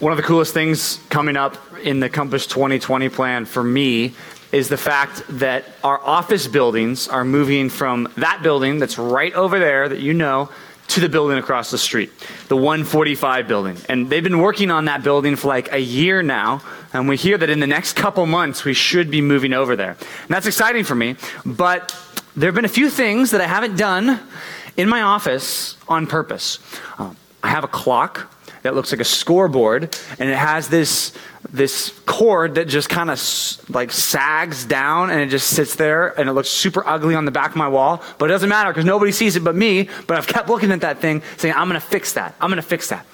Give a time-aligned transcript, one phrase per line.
[0.00, 4.14] One of the coolest things coming up in the Compass 2020 plan for me
[4.50, 9.58] is the fact that our office buildings are moving from that building that's right over
[9.58, 10.48] there that you know
[10.88, 12.10] to the building across the street,
[12.48, 13.76] the 145 building.
[13.90, 16.62] And they've been working on that building for like a year now.
[16.94, 19.90] And we hear that in the next couple months, we should be moving over there.
[19.90, 21.16] And that's exciting for me.
[21.44, 21.94] But
[22.34, 24.18] there have been a few things that I haven't done
[24.78, 26.58] in my office on purpose.
[26.96, 31.12] Um, I have a clock that looks like a scoreboard, and it has this
[31.52, 33.18] this cord that just kind of
[33.70, 37.30] like sags down and it just sits there and it looks super ugly on the
[37.30, 40.18] back of my wall but it doesn't matter because nobody sees it but me but
[40.18, 42.34] i've kept looking at that thing saying i'm to fix that.
[42.40, 43.06] I'm to fix that.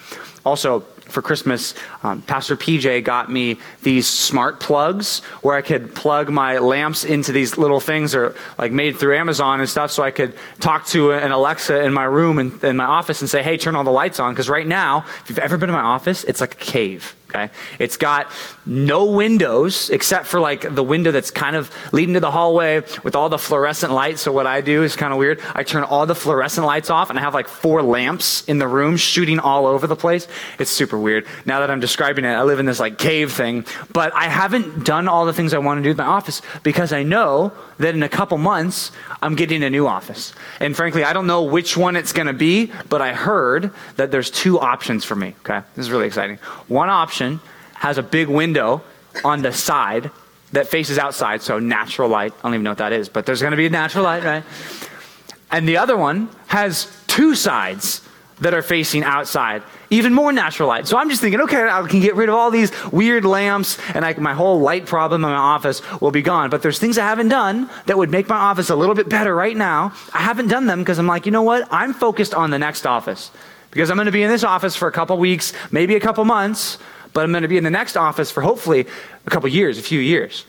[0.44, 6.30] Also for Christmas, um, Pastor PJ got me these smart plugs where I could plug
[6.30, 10.10] my lamps into these little things or like made through Amazon and stuff so I
[10.10, 13.56] could talk to an Alexa in my room and in my office and say, hey,
[13.56, 14.32] turn all the lights on.
[14.32, 17.14] Because right now, if you've ever been to my office, it's like a cave.
[17.28, 17.52] Okay.
[17.80, 18.30] It's got
[18.64, 23.16] no windows except for like the window that's kind of leading to the hallway with
[23.16, 24.22] all the fluorescent lights.
[24.22, 25.40] So what I do is kind of weird.
[25.54, 28.68] I turn all the fluorescent lights off and I have like four lamps in the
[28.68, 30.28] room shooting all over the place.
[30.60, 31.26] It's super weird.
[31.44, 34.84] Now that I'm describing it, I live in this like cave thing, but I haven't
[34.84, 37.94] done all the things I want to do with my office because I know that
[37.94, 40.32] in a couple months I'm getting a new office.
[40.60, 44.10] And frankly, I don't know which one it's going to be, but I heard that
[44.10, 45.34] there's two options for me.
[45.40, 45.62] Okay.
[45.74, 46.38] This is really exciting.
[46.68, 47.40] One option
[47.74, 48.82] has a big window
[49.24, 50.10] on the side
[50.52, 52.32] that faces outside, so natural light.
[52.38, 54.24] I don't even know what that is, but there's going to be a natural light,
[54.24, 54.44] right?
[55.50, 58.02] And the other one has two sides
[58.40, 60.86] that are facing outside, even more natural light.
[60.86, 64.04] So I'm just thinking, okay, I can get rid of all these weird lamps, and
[64.04, 66.50] I, my whole light problem in my office will be gone.
[66.50, 69.34] But there's things I haven't done that would make my office a little bit better
[69.34, 69.92] right now.
[70.12, 71.68] I haven't done them because I'm like, you know what?
[71.70, 73.30] I'm focused on the next office
[73.70, 76.24] because I'm going to be in this office for a couple weeks, maybe a couple
[76.24, 76.78] months,
[77.12, 78.86] but I'm going to be in the next office for hopefully
[79.26, 80.44] a couple years, a few years.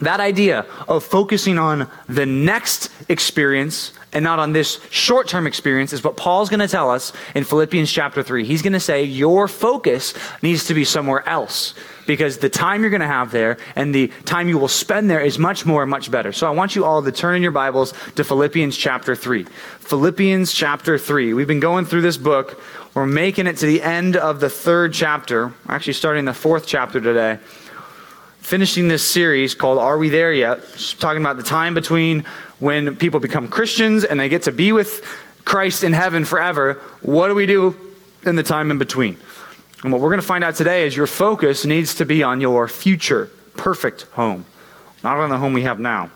[0.00, 5.92] That idea of focusing on the next experience and not on this short term experience
[5.92, 8.44] is what Paul's going to tell us in Philippians chapter 3.
[8.44, 11.74] He's going to say your focus needs to be somewhere else
[12.06, 15.20] because the time you're going to have there and the time you will spend there
[15.20, 16.32] is much more, and much better.
[16.32, 19.44] So I want you all to turn in your Bibles to Philippians chapter 3.
[19.80, 21.34] Philippians chapter 3.
[21.34, 22.60] We've been going through this book.
[22.94, 25.48] We're making it to the end of the third chapter.
[25.66, 27.38] We're actually starting the fourth chapter today
[28.48, 30.60] finishing this series called Are We There Yet?
[30.98, 32.24] Talking about the time between
[32.60, 35.04] when people become Christians and they get to be with
[35.44, 36.80] Christ in heaven forever.
[37.02, 37.76] What do we do
[38.24, 39.18] in the time in between?
[39.82, 42.40] And what we're going to find out today is your focus needs to be on
[42.40, 43.28] your future
[43.58, 44.46] perfect home,
[45.04, 46.10] not on the home we have now.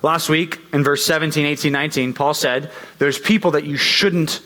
[0.00, 4.40] Last week, in verse 17, 18, 19, Paul said, There's people that you shouldn't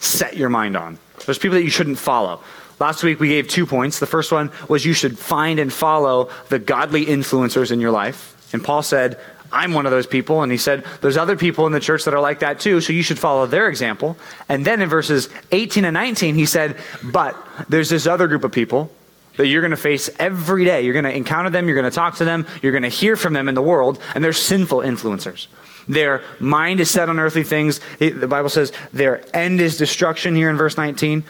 [0.00, 0.98] set your mind on.
[1.26, 2.40] There's people that you shouldn't follow.
[2.78, 3.98] Last week we gave two points.
[3.98, 8.34] The first one was you should find and follow the godly influencers in your life.
[8.52, 9.18] And Paul said,
[9.52, 10.42] I'm one of those people.
[10.42, 12.92] And he said, there's other people in the church that are like that too, so
[12.92, 14.16] you should follow their example.
[14.48, 17.36] And then in verses 18 and 19, he said, but
[17.68, 18.90] there's this other group of people
[19.36, 20.82] that you're going to face every day.
[20.82, 23.16] You're going to encounter them, you're going to talk to them, you're going to hear
[23.16, 25.46] from them in the world, and they're sinful influencers.
[25.88, 27.80] Their mind is set on earthly things.
[27.98, 31.22] The Bible says their end is destruction here in verse 19.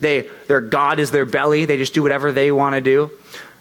[0.00, 1.64] They, their God is their belly.
[1.64, 3.10] They just do whatever they want to do.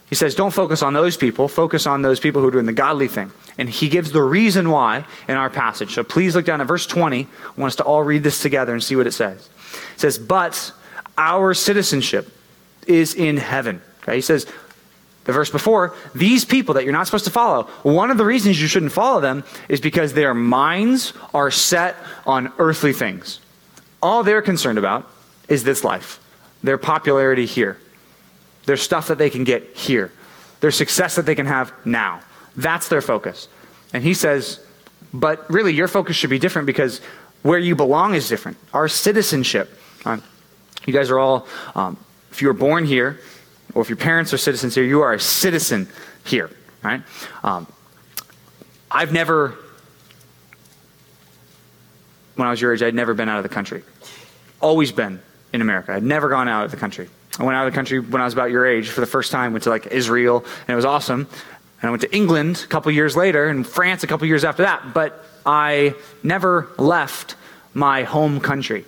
[0.10, 1.48] He says, don't focus on those people.
[1.48, 3.32] Focus on those people who are doing the godly thing.
[3.58, 5.94] And he gives the reason why in our passage.
[5.94, 7.24] So please look down at verse 20.
[7.24, 9.50] I want us to all read this together and see what it says.
[9.96, 10.72] It says, but
[11.18, 12.32] our citizenship
[12.86, 13.82] is in heaven.
[14.04, 14.46] Okay, he says,
[15.26, 18.62] the verse before, these people that you're not supposed to follow, one of the reasons
[18.62, 23.42] you shouldn't follow them is because their minds are set on earthly things.
[24.02, 25.06] All they're concerned about
[25.50, 26.20] is this life,
[26.64, 27.78] their popularity here,
[28.66, 30.12] their stuff that they can get here,
[30.60, 32.22] their success that they can have now.
[32.56, 33.48] That's their focus.
[33.94, 34.60] And he says,
[35.14, 37.00] but really, your focus should be different because
[37.44, 38.58] where you belong is different.
[38.74, 39.70] Our citizenship.
[40.06, 40.18] Uh,
[40.86, 41.98] you guys are all, um,
[42.32, 43.20] if you were born here,
[43.74, 45.88] or if your parents are citizens here, you are a citizen
[46.26, 46.50] here,
[46.84, 47.02] right?
[47.44, 47.68] Um,
[48.90, 49.56] I've never,
[52.36, 53.84] when I was your age, I'd never been out of the country.
[54.60, 55.22] Always been
[55.54, 55.94] in America.
[55.94, 57.10] I'd never gone out of the country.
[57.40, 59.32] I went out of the country when I was about your age for the first
[59.32, 59.54] time.
[59.54, 61.28] Went to like Israel, and it was awesome.
[61.82, 64.64] And I went to England a couple years later, and France a couple years after
[64.64, 64.94] that.
[64.94, 67.36] But I never left
[67.74, 68.86] my home country.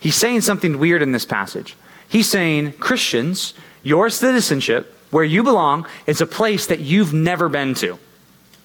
[0.00, 1.76] He's saying something weird in this passage.
[2.08, 7.74] He's saying, Christians, your citizenship, where you belong, is a place that you've never been
[7.74, 7.98] to.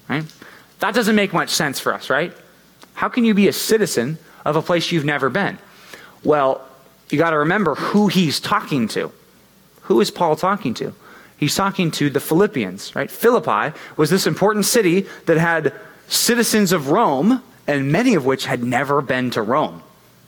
[0.08, 0.24] Right?
[0.80, 2.34] That doesn't make much sense for us, right?
[2.94, 5.58] How can you be a citizen of a place you've never been?
[6.22, 6.66] Well,
[7.14, 9.12] you got to remember who he's talking to.
[9.82, 10.92] Who is Paul talking to?
[11.36, 13.10] He's talking to the Philippians, right?
[13.10, 15.72] Philippi was this important city that had
[16.08, 19.80] citizens of Rome, and many of which had never been to Rome.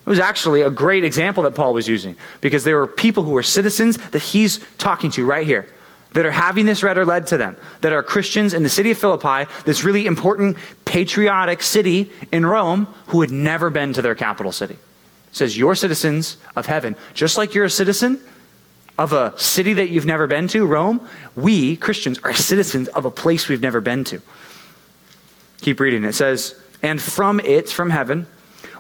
[0.07, 3.33] It was actually a great example that Paul was using because there were people who
[3.33, 5.69] were citizens that he's talking to right here
[6.13, 8.99] that are having this letter led to them, that are Christians in the city of
[8.99, 14.53] Philippi, this really important patriotic city in Rome, who had never been to their capital
[14.53, 14.79] city.
[15.37, 16.97] Says, You're citizens of heaven.
[17.13, 18.19] Just like you're a citizen
[18.97, 23.11] of a city that you've never been to, Rome, we, Christians, are citizens of a
[23.11, 24.23] place we've never been to.
[25.61, 26.05] Keep reading.
[26.05, 28.27] It says, And from it, from heaven,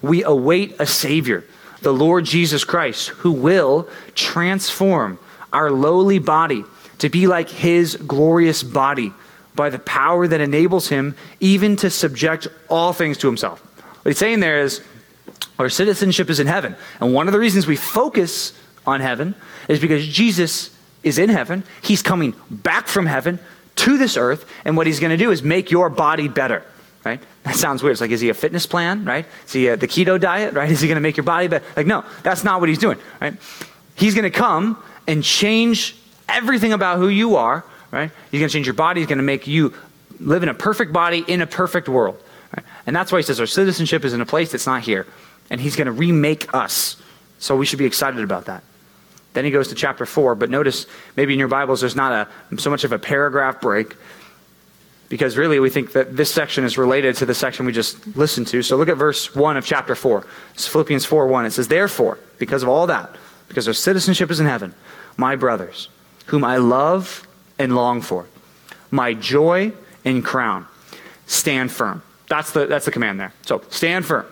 [0.00, 1.44] we await a Savior,
[1.82, 5.19] the Lord Jesus Christ, who will transform
[5.52, 6.64] our lowly body
[7.00, 9.12] to be like his glorious body
[9.55, 13.61] by the power that enables him even to subject all things to himself.
[14.02, 14.82] What he's saying there is
[15.58, 16.76] our citizenship is in heaven.
[17.00, 18.53] And one of the reasons we focus
[18.87, 19.35] on heaven
[19.69, 20.70] is because Jesus
[21.03, 21.64] is in heaven.
[21.82, 23.38] He's coming back from heaven
[23.76, 24.49] to this earth.
[24.64, 26.64] And what he's going to do is make your body better
[27.06, 27.20] right?
[27.44, 27.93] That sounds weird.
[27.93, 29.26] It's like, is he a fitness plan, right?
[29.47, 30.69] Is he a, the keto diet, right?
[30.73, 31.64] Is he going to make your body better?
[31.76, 33.35] Like, no, that's not what he's doing, right?
[33.94, 35.97] He's going to come and change
[36.29, 38.11] everything about who you are, right?
[38.32, 39.00] He's going to change your body.
[39.00, 39.73] He's going to make you
[40.19, 42.20] live in a perfect body in a perfect world.
[42.56, 42.67] Right?
[42.88, 45.06] And that's why he says our citizenship is in a place that's not here.
[45.51, 46.97] And he's going to remake us.
[47.39, 48.63] So we should be excited about that.
[49.35, 52.59] Then he goes to chapter 4, but notice maybe in your Bibles there's not a,
[52.59, 53.95] so much of a paragraph break
[55.09, 58.47] because really we think that this section is related to the section we just listened
[58.49, 58.63] to.
[58.63, 60.27] So look at verse 1 of chapter 4.
[60.55, 61.47] It's Philippians 4 1.
[61.47, 63.15] It says, Therefore, because of all that,
[63.49, 64.75] because our citizenship is in heaven,
[65.17, 65.89] my brothers,
[66.27, 67.27] whom I love
[67.59, 68.27] and long for,
[68.91, 69.73] my joy
[70.05, 70.67] and crown,
[71.27, 72.03] stand firm.
[72.29, 73.33] That's the, that's the command there.
[73.43, 74.27] So stand firm.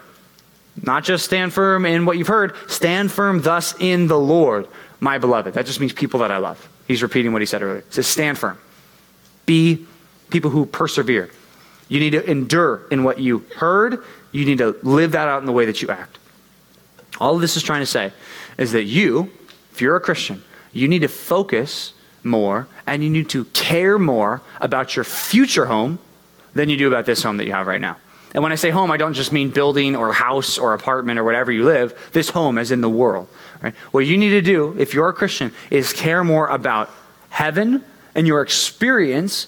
[0.83, 4.67] Not just stand firm in what you've heard, stand firm thus in the Lord,
[5.01, 5.55] my beloved.
[5.55, 6.69] That just means people that I love.
[6.89, 7.83] He's repeating what he said earlier.
[7.83, 8.59] He says, stand firm.
[9.47, 9.87] Be
[10.31, 11.31] people who persevere.
[11.89, 14.03] You need to endure in what you heard.
[14.33, 16.19] You need to live that out in the way that you act.
[17.21, 18.13] All of this is trying to say
[18.59, 19.31] is that you,
[19.73, 20.43] if you're a Christian,
[20.73, 21.93] you need to focus
[22.25, 25.99] more and you need to care more about your future home
[26.55, 27.97] than you do about this home that you have right now.
[28.35, 31.25] And when I say home, I don't just mean building or house or apartment or
[31.25, 32.11] whatever you live.
[32.13, 33.29] This home is in the world.
[33.63, 33.75] Right?
[33.93, 36.91] What you need to do, if you're a Christian, is care more about
[37.31, 37.85] heaven
[38.15, 39.47] and your experience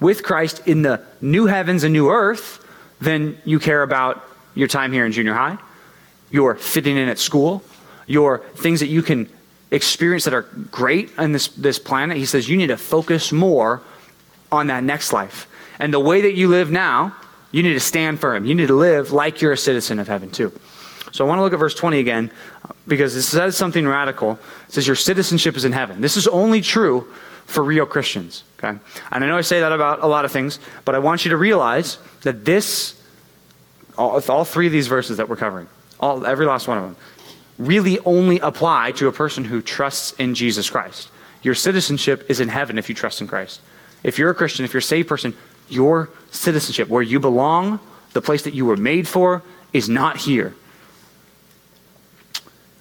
[0.00, 2.66] with Christ in the new heavens and new earth
[3.00, 4.24] than you care about
[4.54, 5.58] your time here in junior high,
[6.30, 7.62] your fitting in at school,
[8.06, 9.28] your things that you can
[9.70, 12.16] experience that are great on this, this planet.
[12.16, 13.82] He says you need to focus more
[14.50, 15.48] on that next life.
[15.78, 17.14] And the way that you live now,
[17.52, 18.44] you need to stand firm.
[18.44, 20.52] You need to live like you're a citizen of heaven, too.
[21.12, 22.30] So I want to look at verse 20 again
[22.88, 24.32] because it says something radical.
[24.66, 26.00] It says, Your citizenship is in heaven.
[26.00, 27.06] This is only true
[27.46, 28.44] for real Christians.
[28.58, 28.78] Okay?
[29.10, 31.30] And I know I say that about a lot of things, but I want you
[31.30, 33.00] to realize that this,
[33.98, 35.68] all, all three of these verses that we're covering,
[36.00, 36.96] all, every last one of them,
[37.58, 41.10] really only apply to a person who trusts in Jesus Christ.
[41.42, 43.60] Your citizenship is in heaven if you trust in Christ.
[44.02, 45.34] If you're a Christian, if you're a saved person,
[45.68, 47.80] your citizenship, where you belong,
[48.12, 49.42] the place that you were made for,
[49.72, 50.54] is not here.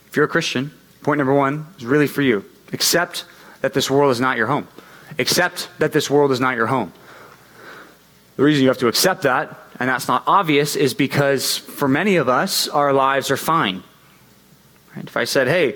[0.08, 0.72] If you're a Christian,
[1.04, 2.44] point number one is really for you.
[2.74, 3.26] Accept
[3.62, 4.68] that this world is not your home.
[5.20, 6.92] Accept that this world is not your home.
[8.36, 12.16] The reason you have to accept that, and that's not obvious, is because for many
[12.16, 13.84] of us, our lives are fine.
[14.96, 15.06] Right?
[15.06, 15.76] If I said, hey,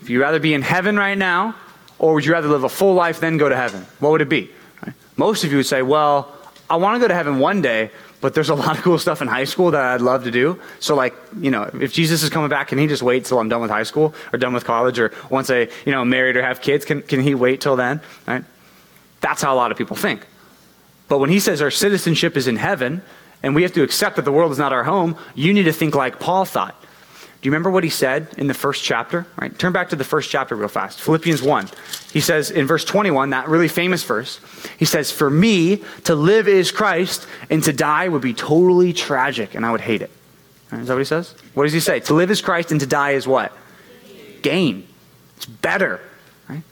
[0.00, 1.54] if you'd rather be in heaven right now,
[1.98, 3.84] or would you rather live a full life then go to heaven?
[3.98, 4.50] What would it be?
[5.18, 6.32] Most of you would say, well,
[6.70, 9.20] I want to go to heaven one day, but there's a lot of cool stuff
[9.20, 10.60] in high school that I'd love to do.
[10.78, 13.48] So, like, you know, if Jesus is coming back, can he just wait till I'm
[13.48, 16.42] done with high school or done with college or once I, you know, married or
[16.42, 16.84] have kids?
[16.84, 18.00] Can, can he wait till then?
[18.26, 18.44] Right?
[19.20, 20.24] That's how a lot of people think.
[21.08, 23.02] But when he says our citizenship is in heaven
[23.42, 25.72] and we have to accept that the world is not our home, you need to
[25.72, 26.80] think like Paul thought.
[27.40, 29.24] Do you remember what he said in the first chapter?
[29.40, 29.56] Right?
[29.56, 31.00] Turn back to the first chapter real fast.
[31.00, 31.68] Philippians 1.
[32.12, 34.40] He says in verse 21, that really famous verse,
[34.76, 39.54] he says, For me, to live is Christ, and to die would be totally tragic,
[39.54, 40.10] and I would hate it.
[40.72, 40.80] Right?
[40.80, 41.32] Is that what he says?
[41.54, 42.00] What does he say?
[42.00, 43.52] To live is Christ, and to die is what?
[44.42, 44.88] Gain.
[45.36, 46.00] It's better.
[46.48, 46.62] Right?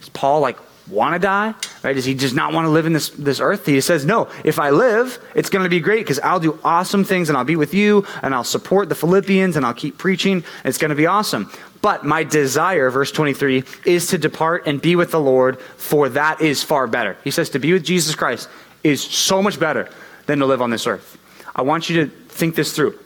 [0.00, 0.56] Is Paul like
[0.90, 1.54] want to die?
[1.82, 1.92] Right?
[1.92, 3.66] Does he just not want to live in this, this earth?
[3.66, 7.04] He says, No, if I live, it's going to be great because I'll do awesome
[7.04, 10.44] things and I'll be with you and I'll support the Philippians and I'll keep preaching.
[10.64, 11.50] It's going to be awesome.
[11.80, 16.40] But my desire, verse 23, is to depart and be with the Lord, for that
[16.40, 17.16] is far better.
[17.22, 18.48] He says to be with Jesus Christ
[18.82, 19.88] is so much better
[20.26, 21.18] than to live on this earth.
[21.54, 22.98] I want you to think this through.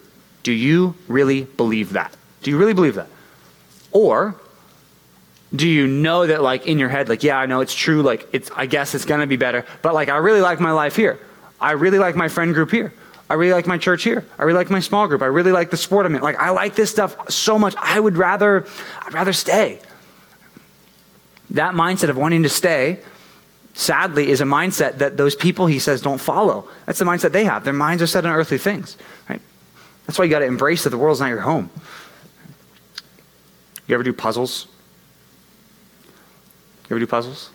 [0.43, 2.15] Do you really believe that?
[2.43, 3.09] Do you really believe that?
[3.93, 4.35] Or
[5.55, 8.27] Do you know that, like, in your head, like, yeah, I know it's true, like,
[8.33, 11.19] it's, I guess it's gonna be better, but, like, I really like my life here.
[11.61, 12.93] I really like my friend group here.
[13.29, 14.27] I really like my church here.
[14.39, 15.23] I really like my small group.
[15.23, 16.23] I really like the sport I'm in.
[16.23, 17.75] Like, I like this stuff so much.
[17.79, 18.67] I would rather,
[19.01, 19.81] I'd rather stay.
[21.51, 22.99] That mindset of wanting to stay,
[23.75, 26.69] sadly, is a mindset that those people, he says, don't follow.
[26.85, 27.65] That's the mindset they have.
[27.65, 29.41] Their minds are set on earthly things, right?
[30.07, 31.71] That's why you got to embrace that the world's not your home.
[33.87, 34.67] You ever do puzzles?
[36.93, 37.49] You ever do puzzles?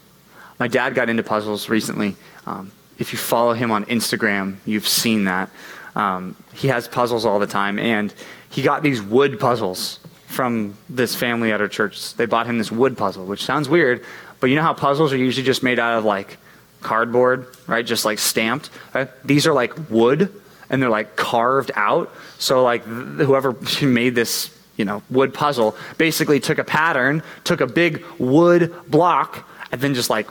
[0.60, 2.16] My dad got into puzzles recently.
[2.48, 5.52] Um, if you follow him on Instagram, you've seen that.
[5.96, 8.12] Um, he has puzzles all the time, and
[8.50, 12.16] he got these wood puzzles from this family at our church.
[12.16, 14.04] They bought him this wood puzzle, which sounds weird,
[14.40, 16.40] but you know how puzzles are usually just made out of like
[16.82, 17.86] cardboard, right?
[17.86, 18.72] Just like stamped.
[18.96, 19.08] Right?
[19.24, 20.34] These are like wood,
[20.72, 22.12] and they're like carved out.
[22.40, 27.68] So like whoever made this, you know, wood puzzle basically took a pattern, took a
[27.68, 30.28] big wood block, and then just like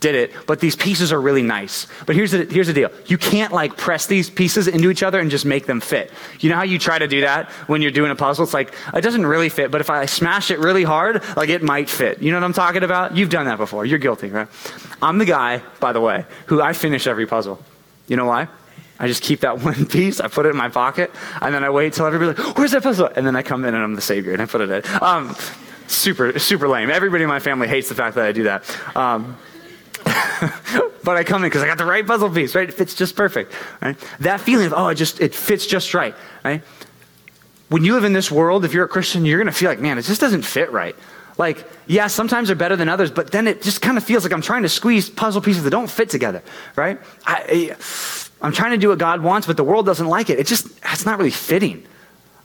[0.00, 1.88] did it, but these pieces are really nice.
[2.06, 2.90] But here's the, here's the deal.
[3.06, 6.12] You can't like press these pieces into each other and just make them fit.
[6.38, 8.44] You know how you try to do that when you're doing a puzzle?
[8.44, 11.62] It's like, it doesn't really fit, but if I smash it really hard, like it
[11.62, 12.22] might fit.
[12.22, 13.16] You know what I'm talking about?
[13.16, 13.84] You've done that before.
[13.84, 14.48] You're guilty, right?
[15.02, 17.60] I'm the guy, by the way, who I finish every puzzle.
[18.06, 18.48] You know why?
[18.98, 21.70] I just keep that one piece, I put it in my pocket, and then I
[21.70, 23.10] wait till everybody's like, where's that puzzle?
[23.14, 25.02] And then I come in and I'm the savior and I put it in.
[25.02, 25.36] Um,
[25.86, 26.90] super, super lame.
[26.90, 28.96] Everybody in my family hates the fact that I do that.
[28.96, 29.36] Um,
[31.04, 32.68] but I come in because I got the right puzzle piece, right?
[32.68, 33.96] It fits just perfect, right?
[34.20, 36.14] That feeling of, oh, it just, it fits just right,
[36.44, 36.62] right?
[37.68, 39.80] When you live in this world, if you're a Christian, you're going to feel like,
[39.80, 40.96] man, it just doesn't fit right.
[41.36, 44.32] Like, yeah, sometimes they're better than others, but then it just kind of feels like
[44.32, 46.42] I'm trying to squeeze puzzle pieces that don't fit together,
[46.74, 47.00] right?
[47.24, 47.76] I,
[48.40, 50.38] I'm trying to do what God wants, but the world doesn't like it.
[50.38, 51.84] It just, it's not really fitting.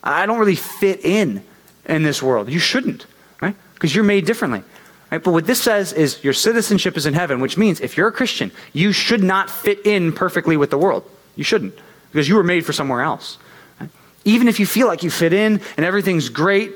[0.04, 1.44] I don't really fit in
[1.86, 2.50] in this world.
[2.50, 3.06] You shouldn't,
[3.42, 3.56] right?
[3.74, 4.64] Because you're made differently.
[5.12, 5.24] Right?
[5.24, 8.12] But what this says is your citizenship is in heaven, which means if you're a
[8.12, 11.10] Christian, you should not fit in perfectly with the world.
[11.36, 11.76] You shouldn't,
[12.12, 13.38] because you were made for somewhere else.
[13.80, 13.90] Right?
[14.26, 16.74] Even if you feel like you fit in and everything's great,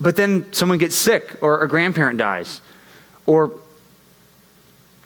[0.00, 2.60] but then someone gets sick or a grandparent dies
[3.24, 3.52] or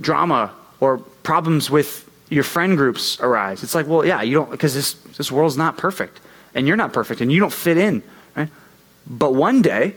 [0.00, 3.62] drama or problems with your friend groups arise.
[3.62, 6.20] It's like, well, yeah, you don't, because this, this world's not perfect
[6.54, 8.02] and you're not perfect and you don't fit in.
[8.34, 8.48] Right?
[9.06, 9.96] But one day,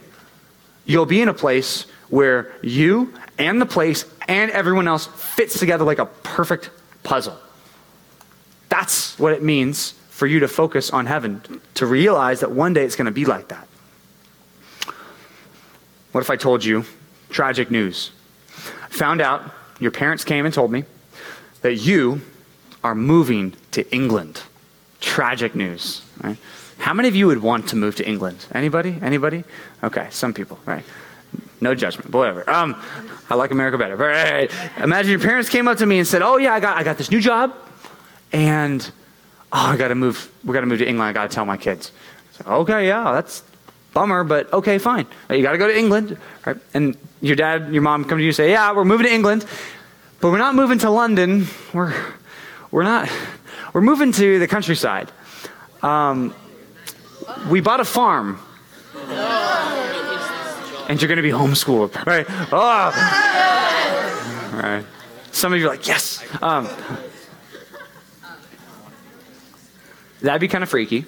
[0.86, 5.86] you'll be in a place where you and the place and everyone else fits together
[5.86, 6.72] like a perfect
[7.04, 7.38] puzzle.
[8.70, 12.84] That's what it means for you to focus on heaven, to realize that one day
[12.84, 13.68] it's going to be like that.
[16.12, 16.86] What if I told you
[17.30, 18.12] tragic news?
[18.90, 20.86] Found out, your parents came and told me
[21.64, 22.22] that you
[22.84, 24.44] are moving to England.
[25.02, 26.04] Tragic news.
[26.22, 26.38] Right?
[26.78, 28.46] How many of you would want to move to England?
[28.54, 29.00] Anybody?
[29.02, 29.44] Anybody?
[29.84, 30.84] Okay, some people, right?
[31.62, 32.50] No judgment, but whatever.
[32.50, 32.76] Um,
[33.30, 33.96] I like America better.
[33.96, 36.84] Right, imagine your parents came up to me and said, "Oh yeah, I got I
[36.84, 37.56] got this new job,
[38.34, 38.82] and
[39.54, 40.30] oh, I got to move.
[40.44, 41.08] We got to move to England.
[41.08, 41.94] I got to tell my kids."
[42.46, 43.44] Okay, yeah, that's
[43.94, 45.08] bummer, but okay, fine.
[45.30, 46.58] You got to go to England, right?
[46.74, 49.46] And your dad, your mom come to you and say, "Yeah, we're moving to England,
[50.24, 51.48] but we're not moving to London.
[51.74, 51.94] We're
[52.72, 53.10] we're not.
[53.74, 55.12] We're moving to the countryside.
[55.82, 56.34] Um,
[57.50, 58.40] we bought a farm."
[60.88, 62.26] and you're going to be homeschooled, right?
[62.54, 62.92] Oh.
[64.54, 64.86] Right.
[65.34, 66.24] Some of you are like, yes.
[66.42, 66.70] Um,
[70.22, 71.06] that'd be kind of freaky.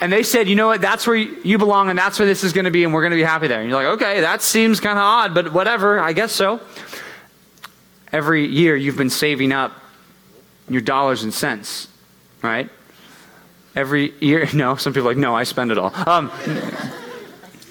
[0.00, 2.52] And they said, you know what, that's where you belong, and that's where this is
[2.52, 3.60] going to be, and we're going to be happy there.
[3.60, 6.60] And you're like, okay, that seems kind of odd, but whatever, I guess so.
[8.16, 9.72] Every year you've been saving up
[10.70, 11.86] your dollars and cents,
[12.40, 12.70] right?
[13.74, 15.92] Every year, no, some people are like, no, I spend it all.
[16.08, 16.32] Um,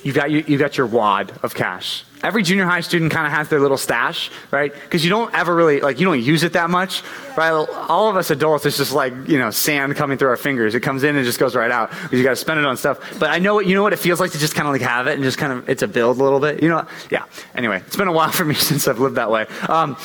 [0.03, 2.05] you've got, you, you've got your wad of cash.
[2.21, 4.71] Every junior high student kind of has their little stash, right?
[4.71, 7.01] Because you don't ever really, like, you don't use it that much,
[7.35, 7.49] right?
[7.49, 10.75] All of us adults, it's just like, you know, sand coming through our fingers.
[10.75, 12.77] It comes in and just goes right out because you got to spend it on
[12.77, 13.19] stuff.
[13.19, 14.81] But I know what, you know what it feels like to just kind of like
[14.83, 16.87] have it and just kind of, it's a build a little bit, you know?
[17.09, 17.25] Yeah.
[17.55, 19.47] Anyway, it's been a while for me since I've lived that way.
[19.67, 19.97] Um,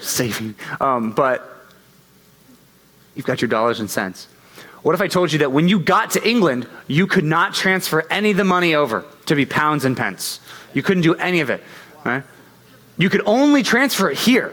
[0.00, 0.54] saving.
[0.80, 1.66] Um, but
[3.14, 4.28] you've got your dollars and cents.
[4.82, 8.06] What if I told you that when you got to England, you could not transfer
[8.10, 10.40] any of the money over to be pounds and pence?
[10.72, 11.62] You couldn't do any of it.
[12.04, 12.22] Right?
[12.96, 14.52] You could only transfer it here.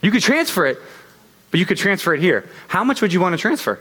[0.00, 0.78] You could transfer it,
[1.50, 2.48] but you could transfer it here.
[2.68, 3.80] How much would you want to transfer?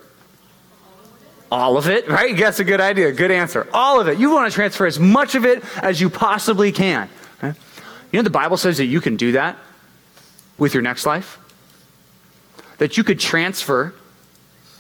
[1.52, 2.38] All of it, right?
[2.38, 3.12] That's a good idea.
[3.12, 3.68] Good answer.
[3.74, 4.18] All of it.
[4.20, 7.10] You want to transfer as much of it as you possibly can.
[7.42, 7.56] Right?
[8.12, 9.58] You know, the Bible says that you can do that
[10.62, 11.40] with your next life.
[12.78, 13.96] That you could transfer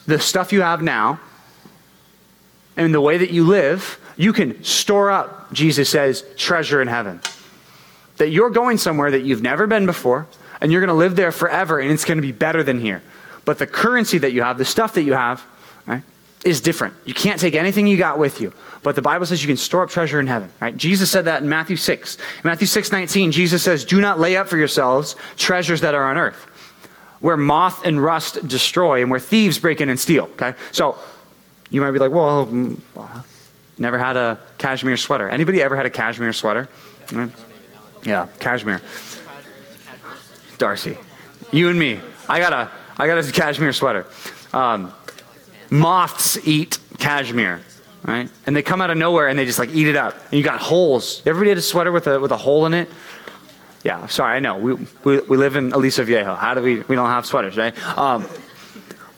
[0.05, 1.19] the stuff you have now
[2.77, 7.19] and the way that you live, you can store up, Jesus says, treasure in heaven.
[8.17, 10.27] That you're going somewhere that you've never been before,
[10.61, 13.01] and you're going to live there forever, and it's going to be better than here.
[13.43, 15.43] But the currency that you have, the stuff that you have,
[15.87, 16.03] right,
[16.43, 16.93] is different.
[17.05, 18.51] You can't take anything you got with you.
[18.83, 20.75] But the Bible says you can store up treasure in heaven, right?
[20.75, 22.15] Jesus said that in Matthew 6.
[22.15, 26.03] In Matthew 6, 19, Jesus says, Do not lay up for yourselves treasures that are
[26.03, 26.47] on earth,
[27.19, 30.55] where moth and rust destroy, and where thieves break in and steal, okay?
[30.71, 30.97] So
[31.69, 32.79] you might be like, well, mm,
[33.77, 35.29] never had a cashmere sweater.
[35.29, 36.67] Anybody ever had a cashmere sweater?
[38.03, 38.81] Yeah, cashmere.
[40.57, 40.97] Darcy,
[41.51, 41.99] you and me.
[42.27, 44.05] I got a, I got a cashmere sweater.
[44.53, 44.93] Um,
[45.71, 47.61] moths eat cashmere,
[48.03, 48.29] right?
[48.45, 50.15] And they come out of nowhere and they just like eat it up.
[50.25, 51.23] And you got holes.
[51.25, 52.89] Everybody had a sweater with a with a hole in it.
[53.83, 54.57] Yeah, sorry, I know.
[54.57, 54.73] We,
[55.03, 56.35] we, we live in Aliso Viejo.
[56.35, 57.75] How do we, we don't have sweaters, right?
[57.97, 58.27] Um,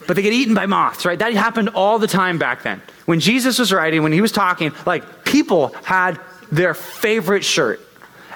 [0.07, 1.19] but they get eaten by moths, right?
[1.19, 2.81] That happened all the time back then.
[3.05, 6.17] When Jesus was writing, when he was talking, like people had
[6.49, 7.81] their favorite shirt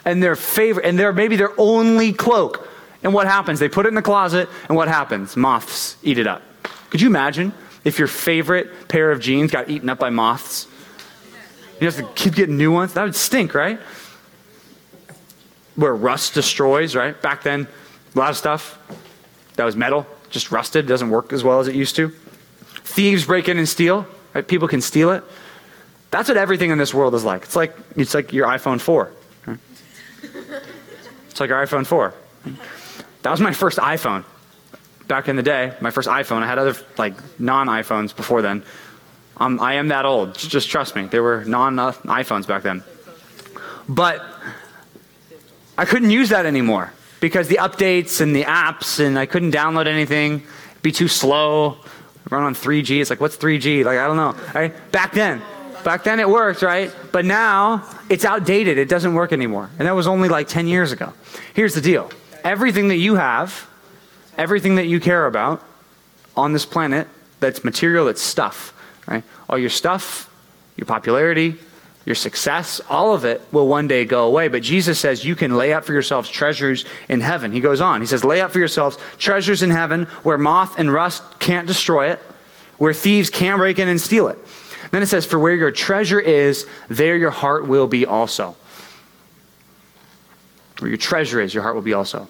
[0.03, 2.67] and their favorite, and their maybe their only cloak.
[3.03, 3.59] And what happens?
[3.59, 5.37] They put it in the closet, and what happens?
[5.37, 6.41] Moths eat it up.
[6.89, 7.53] Could you imagine
[7.87, 10.67] if your favorite pair of jeans got eaten up by moths?
[11.79, 12.93] You have to keep getting new ones?
[12.93, 13.79] That would stink, right?
[15.75, 17.19] Where rust destroys, right?
[17.21, 17.65] Back then,
[18.13, 18.77] a lot of stuff
[19.55, 22.09] that was metal just rusted, doesn't work as well as it used to.
[22.83, 24.45] Thieves break in and steal, right?
[24.45, 25.23] People can steal it.
[26.11, 27.43] That's what everything in this world is like.
[27.43, 29.13] It's like it's like your iPhone 4.
[29.45, 29.59] Right?
[31.29, 32.13] It's like your iPhone 4.
[33.21, 34.25] That was my first iPhone.
[35.07, 36.43] Back in the day, my first iPhone.
[36.43, 38.63] I had other like non-iPhones before then.
[39.37, 40.35] Um, I am that old.
[40.37, 41.05] Just trust me.
[41.05, 42.83] There were non-iPhones back then.
[43.87, 44.25] But
[45.77, 49.87] I couldn't use that anymore because the updates and the apps and I couldn't download
[49.87, 50.43] anything.
[50.71, 51.77] It'd be too slow.
[52.29, 52.99] Run on 3G.
[52.99, 53.85] It's like, what's 3G?
[53.85, 54.35] Like, I don't know.
[54.53, 54.91] Right?
[54.91, 55.41] Back then.
[55.83, 56.93] Back then it worked, right?
[57.11, 58.77] But now it's outdated.
[58.77, 59.69] It doesn't work anymore.
[59.79, 61.13] And that was only like 10 years ago.
[61.53, 62.11] Here's the deal
[62.43, 63.67] everything that you have,
[64.37, 65.63] everything that you care about
[66.35, 67.07] on this planet
[67.39, 68.73] that's material, that's stuff,
[69.07, 69.23] right?
[69.49, 70.29] All your stuff,
[70.75, 71.55] your popularity,
[72.05, 74.47] your success, all of it will one day go away.
[74.47, 77.51] But Jesus says you can lay up for yourselves treasures in heaven.
[77.51, 77.99] He goes on.
[77.99, 82.11] He says, lay up for yourselves treasures in heaven where moth and rust can't destroy
[82.11, 82.19] it,
[82.77, 84.37] where thieves can't break in and steal it.
[84.91, 88.55] Then it says, for where your treasure is, there your heart will be also.
[90.79, 92.29] Where your treasure is, your heart will be also.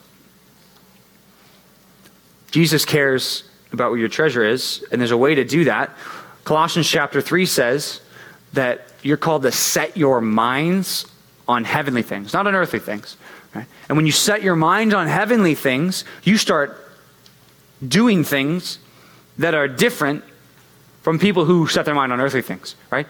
[2.58, 5.96] Jesus cares about where your treasure is, and there's a way to do that.
[6.44, 8.02] Colossians chapter 3 says
[8.54, 11.06] that you're called to set your minds
[11.48, 13.16] on heavenly things, not on earthly things.
[13.54, 13.68] Right?
[13.88, 16.84] And when you set your mind on heavenly things, you start
[17.88, 18.80] doing things
[19.38, 20.24] that are different
[21.04, 23.06] from people who set their mind on earthly things, right?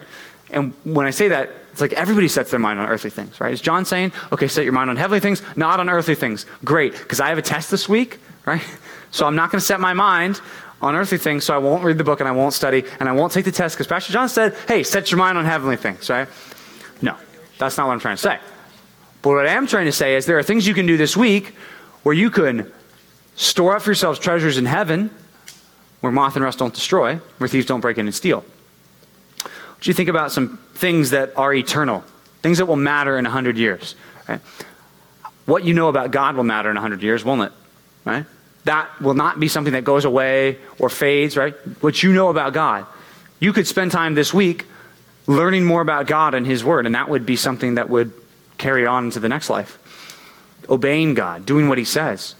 [0.50, 3.54] And when I say that, it's like everybody sets their mind on earthly things, right?
[3.54, 6.44] Is John saying, okay, set your mind on heavenly things, not on earthly things?
[6.66, 8.62] Great, because I have a test this week, right?
[9.10, 10.40] So I'm not going to set my mind
[10.80, 13.12] on earthly things, so I won't read the book and I won't study and I
[13.12, 16.08] won't take the test because Pastor John said, hey, set your mind on heavenly things,
[16.08, 16.28] right?
[17.02, 17.16] No,
[17.58, 18.38] that's not what I'm trying to say.
[19.22, 21.16] But what I am trying to say is there are things you can do this
[21.16, 21.54] week
[22.04, 22.72] where you can
[23.36, 25.10] store up for yourselves treasures in heaven
[26.00, 28.44] where moth and rust don't destroy, where thieves don't break in and steal.
[29.42, 32.04] What do you think about some things that are eternal,
[32.42, 33.96] things that will matter in 100 years?
[34.28, 34.40] Right?
[35.44, 37.52] What you know about God will matter in 100 years, won't it?
[38.04, 38.26] Right?
[38.68, 41.54] That will not be something that goes away or fades, right?
[41.80, 42.84] What you know about God.
[43.40, 44.66] You could spend time this week
[45.26, 48.12] learning more about God and His Word, and that would be something that would
[48.58, 49.78] carry on into the next life.
[50.68, 52.34] Obeying God, doing what He says,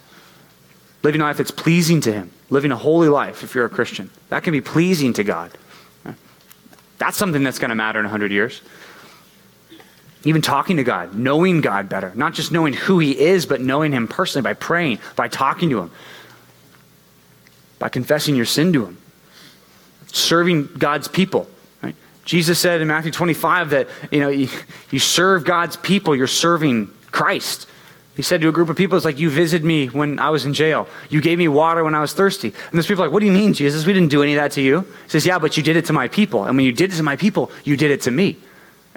[1.01, 4.11] living a life that's pleasing to Him, living a holy life if you're a Christian.
[4.29, 5.51] That can be pleasing to God.
[6.99, 8.61] That's something that's going to matter in 100 years.
[10.25, 13.93] Even talking to God, knowing God better, not just knowing who He is, but knowing
[13.93, 15.91] Him personally by praying, by talking to Him,
[17.79, 18.97] by confessing your sin to Him,
[20.07, 21.47] serving God's people.
[21.81, 21.95] Right?
[22.25, 27.67] Jesus said in Matthew 25 that you know you, serve God's people, you're serving Christ.
[28.15, 30.45] He said to a group of people, it's like, you visited me when I was
[30.45, 30.89] in jail.
[31.09, 32.49] You gave me water when I was thirsty.
[32.49, 33.85] And those people are like, what do you mean, Jesus?
[33.85, 34.81] We didn't do any of that to you.
[34.81, 36.43] He says, yeah, but you did it to my people.
[36.43, 38.37] And when you did it to my people, you did it to me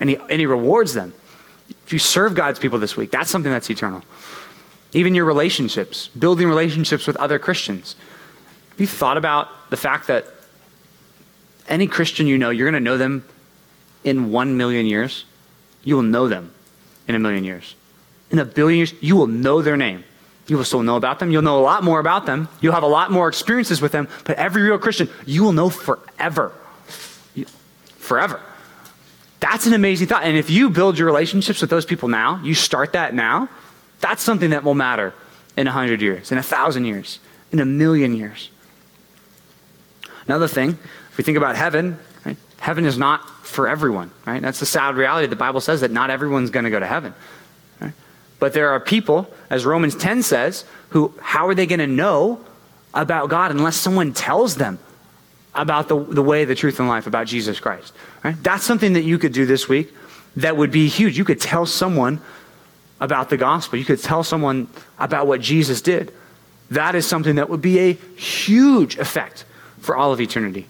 [0.02, 1.14] and he, and he rewards them.
[1.86, 4.02] If you serve God's people this week, that's something that's eternal.
[4.92, 7.94] Even your relationships, building relationships with other Christians.
[8.72, 10.26] Have you thought about the fact that
[11.68, 13.24] any Christian you know, you're going to know them
[14.02, 15.24] in one million years?
[15.84, 16.52] You will know them
[17.06, 17.74] in a million years.
[18.30, 20.04] In a billion years, you will know their name.
[20.46, 21.30] You will still know about them.
[21.30, 22.48] You'll know a lot more about them.
[22.60, 24.08] You'll have a lot more experiences with them.
[24.24, 26.52] But every real Christian, you will know forever
[28.02, 28.40] forever.
[29.40, 30.24] That's an amazing thought.
[30.24, 33.48] And if you build your relationships with those people now, you start that now,
[34.00, 35.14] that's something that will matter
[35.56, 37.20] in a hundred years, in a thousand years,
[37.52, 38.50] in a million years.
[40.32, 40.70] Another thing,
[41.10, 44.40] if we think about heaven, right, heaven is not for everyone, right?
[44.40, 45.26] That's the sad reality.
[45.26, 47.12] The Bible says that not everyone's going to go to heaven.
[47.78, 47.92] Right?
[48.38, 52.40] But there are people, as Romans 10 says, who, how are they going to know
[52.94, 54.78] about God unless someone tells them
[55.54, 57.92] about the, the way, the truth, and life about Jesus Christ.
[58.24, 58.34] Right?
[58.42, 59.92] That's something that you could do this week
[60.36, 61.18] that would be huge.
[61.18, 62.22] You could tell someone
[63.00, 64.68] about the gospel, you could tell someone
[64.98, 66.10] about what Jesus did.
[66.70, 69.44] That is something that would be a huge effect
[69.82, 70.66] for all of eternity.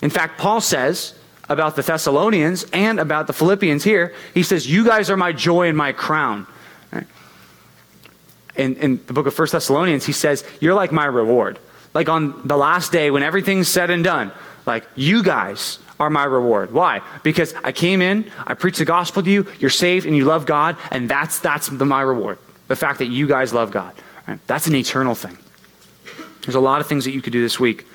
[0.00, 1.14] In fact, Paul says
[1.48, 5.68] about the Thessalonians and about the Philippians here, he says, You guys are my joy
[5.68, 6.46] and my crown.
[8.56, 11.58] In, in the book of First Thessalonians, he says, You're like my reward
[11.94, 14.32] like on the last day when everything's said and done,
[14.66, 16.72] like you guys are my reward.
[16.72, 17.00] Why?
[17.22, 20.44] Because I came in, I preached the gospel to you, you're saved and you love
[20.44, 22.38] God, and that's that's the, my reward.
[22.66, 23.94] The fact that you guys love God.
[24.26, 24.40] Right?
[24.46, 25.38] That's an eternal thing.
[26.42, 27.86] There's a lot of things that you could do this week.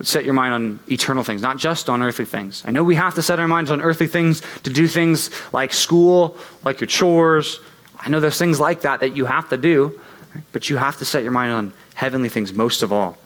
[0.00, 2.64] Set your mind on eternal things, not just on earthly things.
[2.66, 5.72] I know we have to set our minds on earthly things to do things like
[5.72, 7.60] school, like your chores.
[7.98, 10.00] I know there's things like that that you have to do,
[10.50, 13.16] but you have to set your mind on heavenly things most of all.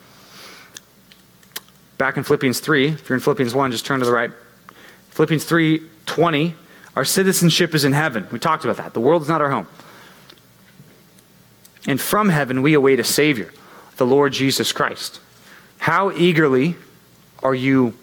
[1.97, 4.31] Back in Philippians 3, if you're in Philippians 1, just turn to the right.
[5.11, 6.55] Philippians 3 20,
[6.95, 8.27] our citizenship is in heaven.
[8.31, 8.93] We talked about that.
[8.93, 9.67] The world is not our home.
[11.87, 13.51] And from heaven, we await a Savior,
[13.97, 15.19] the Lord Jesus Christ.
[15.77, 16.75] How eagerly
[17.43, 17.93] are you,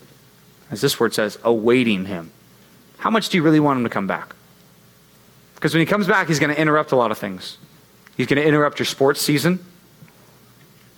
[0.70, 2.30] as this word says, awaiting him?
[2.98, 4.34] How much do you really want him to come back?
[5.54, 7.58] Because when he comes back, he's going to interrupt a lot of things.
[8.16, 9.64] He's going to interrupt your sports season.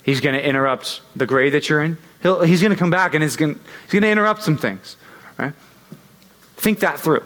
[0.02, 1.98] He's going to interrupt the grade that you're in.
[2.22, 3.58] He'll, he's going to come back and he's going,
[3.90, 4.96] he's to interrupt some things.
[5.38, 5.52] Right?
[6.56, 7.24] Think that through.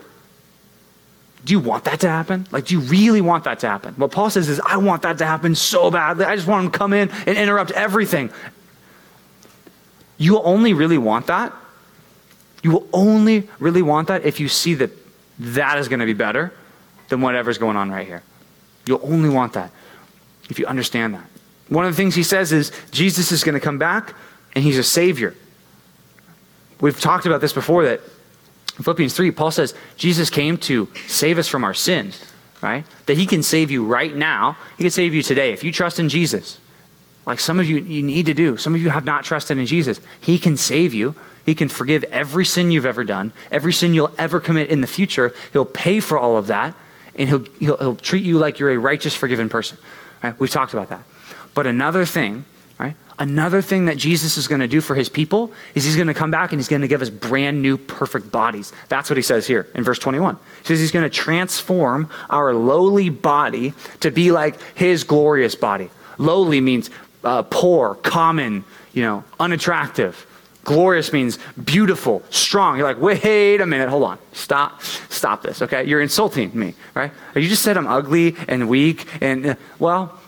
[1.45, 2.47] Do you want that to happen?
[2.51, 3.95] Like, do you really want that to happen?
[3.95, 6.25] What Paul says is, I want that to happen so badly.
[6.25, 8.31] I just want him to come in and interrupt everything.
[10.20, 11.50] You will only really want that.
[12.62, 14.90] You will only really want that if you see that
[15.38, 16.52] that is going to be better
[17.09, 18.22] than whatever's going on right here.
[18.87, 19.72] You'll only want that
[20.50, 21.24] if you understand that.
[21.70, 24.14] One of the things he says is Jesus is going to come back
[24.54, 25.35] and he's a savior.
[26.83, 28.02] We've talked about this before that
[28.76, 32.22] in Philippians 3, Paul says Jesus came to save us from our sins,
[32.61, 32.85] right?
[33.06, 34.59] That he can save you right now.
[34.76, 35.54] He can save you today.
[35.54, 36.60] If you trust in Jesus,
[37.31, 39.64] like some of you, you need to do, some of you have not trusted in
[39.64, 41.14] Jesus, he can save you.
[41.47, 44.87] He can forgive every sin you've ever done, every sin you'll ever commit in the
[44.87, 45.33] future.
[45.53, 46.75] He'll pay for all of that,
[47.14, 49.79] and he'll, he'll, he'll treat you like you're a righteous, forgiven person.
[50.23, 50.38] Right?
[50.38, 51.03] We've talked about that.
[51.55, 52.45] But another thing,
[52.79, 52.95] right?
[53.19, 56.14] Another thing that Jesus is going to do for his people is he's going to
[56.14, 58.73] come back and he's going to give us brand new, perfect bodies.
[58.88, 60.37] That's what he says here in verse 21.
[60.62, 65.90] He says he's going to transform our lowly body to be like his glorious body.
[66.19, 66.90] Lowly means
[67.24, 70.26] uh, poor, common, you know, unattractive.
[70.64, 72.76] Glorious means beautiful, strong.
[72.76, 74.18] You're like, wait a minute, hold on.
[74.33, 75.85] Stop, stop this, okay?
[75.85, 77.12] You're insulting me, right?
[77.35, 80.18] You just said I'm ugly and weak and, uh, well,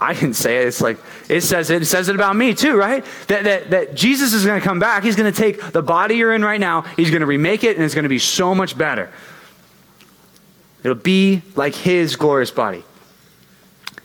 [0.00, 0.68] I didn't say it.
[0.68, 1.82] It's like it says it.
[1.82, 3.04] It says it about me too, right?
[3.26, 5.04] That that, that Jesus is going to come back.
[5.04, 6.82] He's going to take the body you're in right now.
[6.96, 9.12] He's going to remake it, and it's going to be so much better.
[10.82, 12.82] It'll be like His glorious body.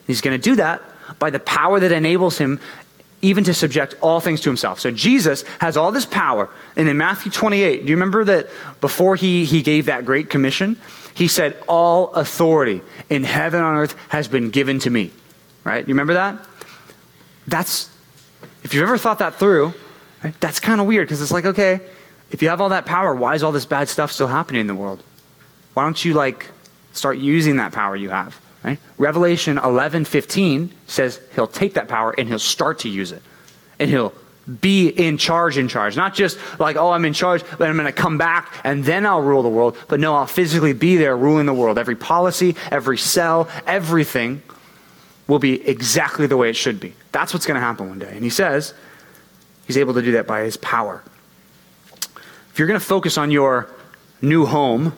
[0.05, 0.81] He's going to do that
[1.19, 2.59] by the power that enables him
[3.21, 4.79] even to subject all things to himself.
[4.79, 6.49] So Jesus has all this power.
[6.75, 8.49] And in Matthew 28, do you remember that
[8.81, 10.79] before he, he gave that great commission,
[11.15, 15.11] he said, All authority in heaven and on earth has been given to me
[15.65, 15.85] right?
[15.85, 16.39] You remember that?
[17.47, 17.89] That's,
[18.63, 19.73] if you've ever thought that through,
[20.23, 21.81] right, that's kind of weird because it's like, okay,
[22.31, 24.67] if you have all that power, why is all this bad stuff still happening in
[24.67, 25.03] the world?
[25.73, 26.47] Why don't you like
[26.93, 28.39] start using that power you have?
[28.65, 28.79] Right?
[28.97, 33.21] Revelation 11:15 says he'll take that power and he'll start to use it.
[33.77, 34.13] And he'll
[34.59, 35.95] be in charge in charge.
[35.95, 39.05] Not just like, oh, I'm in charge, but I'm going to come back and then
[39.05, 39.77] I'll rule the world.
[39.87, 41.77] But no, I'll physically be there ruling the world.
[41.77, 44.41] Every policy, every cell, everything
[45.27, 46.93] will be exactly the way it should be.
[47.11, 48.11] That's what's going to happen one day.
[48.13, 48.73] And he says
[49.67, 51.03] he's able to do that by his power.
[52.51, 53.69] If you're going to focus on your
[54.21, 54.95] new home,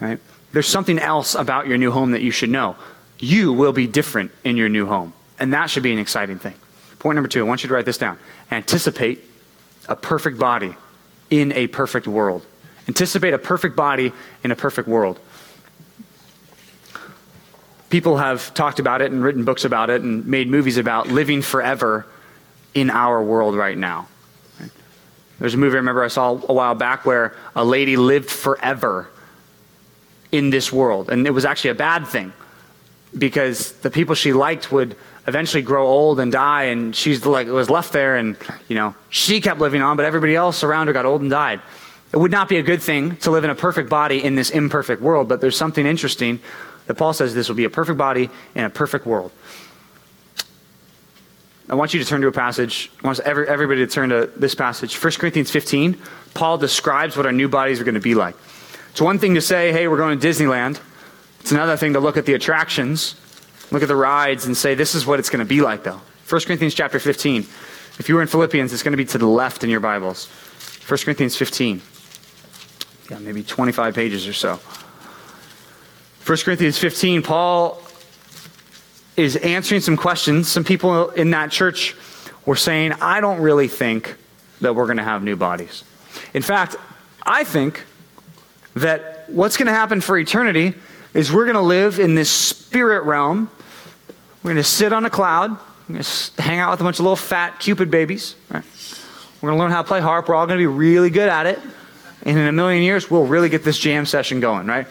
[0.00, 0.20] right,
[0.52, 2.76] there's something else about your new home that you should know.
[3.24, 5.12] You will be different in your new home.
[5.38, 6.54] And that should be an exciting thing.
[6.98, 8.18] Point number two, I want you to write this down.
[8.50, 9.24] Anticipate
[9.88, 10.74] a perfect body
[11.30, 12.46] in a perfect world.
[12.88, 15.18] Anticipate a perfect body in a perfect world
[17.94, 21.40] people have talked about it and written books about it and made movies about living
[21.40, 22.04] forever
[22.74, 24.08] in our world right now.
[25.38, 29.08] There's a movie I remember I saw a while back where a lady lived forever
[30.32, 31.08] in this world.
[31.08, 32.32] And it was actually a bad thing
[33.16, 34.96] because the people she liked would
[35.26, 38.36] eventually grow old and die and she's like was left there and
[38.68, 41.60] you know she kept living on but everybody else around her got old and died
[42.12, 44.50] it would not be a good thing to live in a perfect body in this
[44.50, 46.40] imperfect world but there's something interesting
[46.86, 49.32] that paul says this will be a perfect body in a perfect world
[51.66, 52.90] I want you to turn to a passage.
[53.02, 55.02] I want every, everybody to turn to this passage.
[55.02, 55.98] 1 Corinthians 15,
[56.34, 58.36] Paul describes what our new bodies are going to be like.
[58.90, 60.78] It's one thing to say, hey, we're going to Disneyland.
[61.44, 63.16] It's another thing to look at the attractions,
[63.70, 66.00] look at the rides, and say, this is what it's going to be like, though.
[66.26, 67.42] 1 Corinthians chapter 15.
[67.42, 70.26] If you were in Philippians, it's going to be to the left in your Bibles.
[70.88, 71.82] 1 Corinthians 15.
[73.10, 74.54] Yeah, maybe 25 pages or so.
[76.24, 77.82] 1 Corinthians 15, Paul
[79.18, 80.48] is answering some questions.
[80.48, 81.94] Some people in that church
[82.46, 84.16] were saying, I don't really think
[84.62, 85.84] that we're going to have new bodies.
[86.32, 86.76] In fact,
[87.22, 87.84] I think
[88.76, 90.72] that what's going to happen for eternity
[91.14, 93.50] is we're going to live in this spirit realm.
[94.42, 95.52] We're going to sit on a cloud.
[95.88, 98.34] We're going to hang out with a bunch of little fat Cupid babies.
[98.50, 98.64] Right?
[99.40, 100.28] We're going to learn how to play harp.
[100.28, 101.60] We're all going to be really good at it.
[102.24, 104.86] And in a million years, we'll really get this jam session going, right?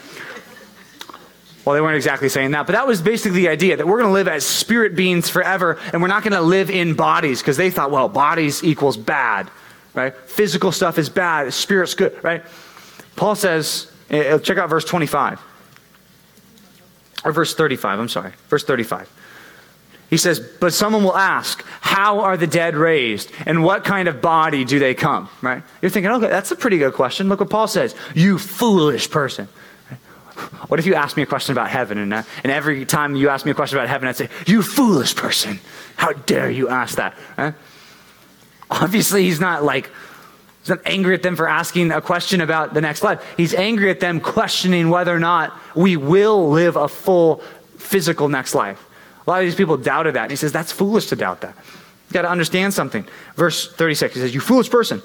[1.65, 4.09] Well, they weren't exactly saying that, but that was basically the idea that we're going
[4.09, 7.55] to live as spirit beings forever and we're not going to live in bodies because
[7.55, 9.49] they thought, well, bodies equals bad,
[9.93, 10.13] right?
[10.13, 12.43] Physical stuff is bad, spirit's good, right?
[13.15, 15.39] Paul says, eh, eh, check out verse 25.
[17.23, 18.33] Or verse 35, I'm sorry.
[18.49, 19.09] Verse 35.
[20.09, 23.31] He says, But someone will ask, How are the dead raised?
[23.45, 25.29] And what kind of body do they come?
[25.41, 25.63] Right?
[25.81, 27.29] You're thinking, okay, that's a pretty good question.
[27.29, 27.95] Look what Paul says.
[28.13, 29.47] You foolish person.
[30.67, 33.29] What if you asked me a question about heaven, and, uh, and every time you
[33.29, 35.59] ask me a question about heaven, I'd say, You foolish person.
[35.95, 37.15] How dare you ask that?
[37.35, 37.51] Huh?
[38.69, 39.89] Obviously, he's not like,
[40.63, 43.21] he's not angry at them for asking a question about the next life.
[43.37, 47.37] He's angry at them questioning whether or not we will live a full
[47.77, 48.83] physical next life.
[49.25, 50.23] A lot of these people doubted that.
[50.23, 51.55] And he says, That's foolish to doubt that.
[51.55, 53.05] You've got to understand something.
[53.35, 54.99] Verse 36, he says, You foolish person.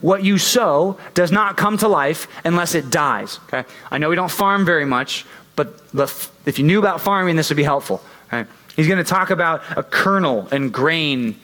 [0.00, 3.38] What you sow does not come to life unless it dies.
[3.46, 3.68] Okay?
[3.90, 5.24] I know we don't farm very much,
[5.56, 8.02] but if you knew about farming, this would be helpful.
[8.76, 11.36] He's going to talk about a kernel and grain,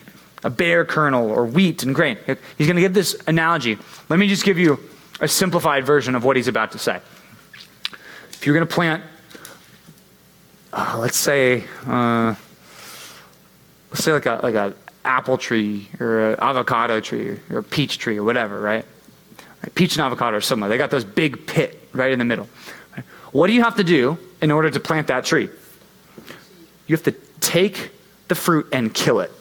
[0.45, 2.19] a bare kernel or wheat and grain.
[2.57, 3.79] He's going to give this analogy.
[4.09, 4.79] Let me just give you
[5.21, 7.01] a simplified version of what he's about to say.
[8.31, 9.03] If you're going to plant,
[10.73, 12.35] uh, let's say, uh,
[13.91, 17.99] let's say like a like a apple tree or an avocado tree or a peach
[17.99, 18.85] tree or whatever, right?
[19.75, 20.69] Peach and avocado are similar.
[20.69, 22.49] They got those big pit right in the middle.
[23.33, 25.49] What do you have to do in order to plant that tree?
[26.87, 27.91] You have to take
[28.29, 29.33] the fruit and kill it.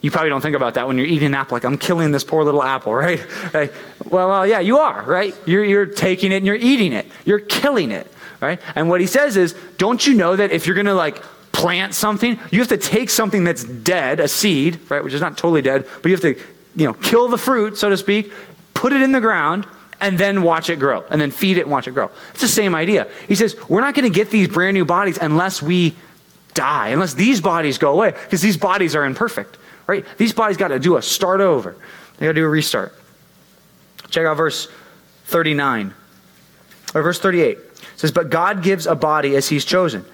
[0.00, 2.24] You probably don't think about that when you're eating an apple, like, I'm killing this
[2.24, 3.20] poor little apple, right?
[3.52, 5.34] Like, well, yeah, you are, right?
[5.46, 7.06] You're, you're taking it and you're eating it.
[7.24, 8.10] You're killing it,
[8.40, 8.60] right?
[8.74, 11.94] And what he says is, don't you know that if you're going to, like, plant
[11.94, 15.62] something, you have to take something that's dead, a seed, right, which is not totally
[15.62, 16.34] dead, but you have to,
[16.76, 18.32] you know, kill the fruit, so to speak,
[18.72, 19.66] put it in the ground,
[20.00, 22.10] and then watch it grow, and then feed it and watch it grow.
[22.30, 23.06] It's the same idea.
[23.28, 25.94] He says, we're not going to get these brand new bodies unless we
[26.54, 29.58] die, unless these bodies go away, because these bodies are imperfect,
[29.90, 30.06] right?
[30.16, 31.74] These bodies got to do a start over.
[32.16, 32.94] They got to do a restart.
[34.08, 34.68] Check out verse
[35.26, 35.92] 39,
[36.94, 37.58] or verse 38.
[37.58, 40.04] It says, But God gives a body as he's chosen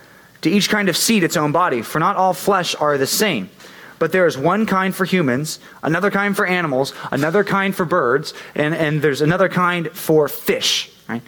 [0.42, 3.50] to each kind of seed its own body, for not all flesh are the same.
[3.98, 8.34] But there is one kind for humans, another kind for animals, another kind for birds,
[8.54, 11.22] and, and there's another kind for fish, right?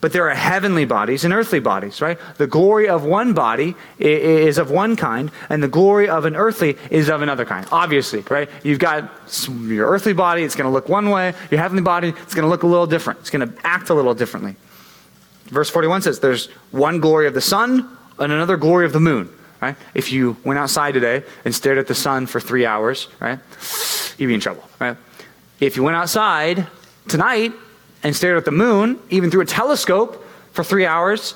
[0.00, 2.18] But there are heavenly bodies and earthly bodies, right?
[2.36, 6.76] The glory of one body is of one kind, and the glory of an earthly
[6.90, 7.66] is of another kind.
[7.72, 8.48] Obviously, right?
[8.62, 9.10] You've got
[9.48, 11.32] your earthly body, it's going to look one way.
[11.50, 13.20] Your heavenly body, it's going to look a little different.
[13.20, 14.56] It's going to act a little differently.
[15.46, 19.30] Verse 41 says, There's one glory of the sun, and another glory of the moon.
[19.62, 19.76] Right?
[19.94, 23.38] If you went outside today and stared at the sun for three hours, right,
[24.18, 24.64] you'd be in trouble.
[24.78, 24.96] Right?
[25.58, 26.66] If you went outside
[27.08, 27.52] tonight
[28.02, 31.34] and stared at the moon, even through a telescope, for three hours,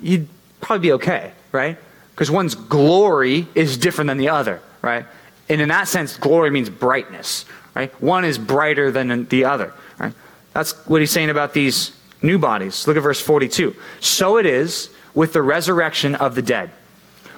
[0.00, 0.28] you'd
[0.60, 1.78] probably be okay, right?
[2.14, 5.06] Because one's glory is different than the other, right?
[5.48, 7.90] And in that sense, glory means brightness, right?
[8.02, 10.12] One is brighter than the other, right?
[10.52, 12.86] That's what he's saying about these new bodies.
[12.86, 13.74] Look at verse 42.
[14.00, 16.70] So it is with the resurrection of the dead.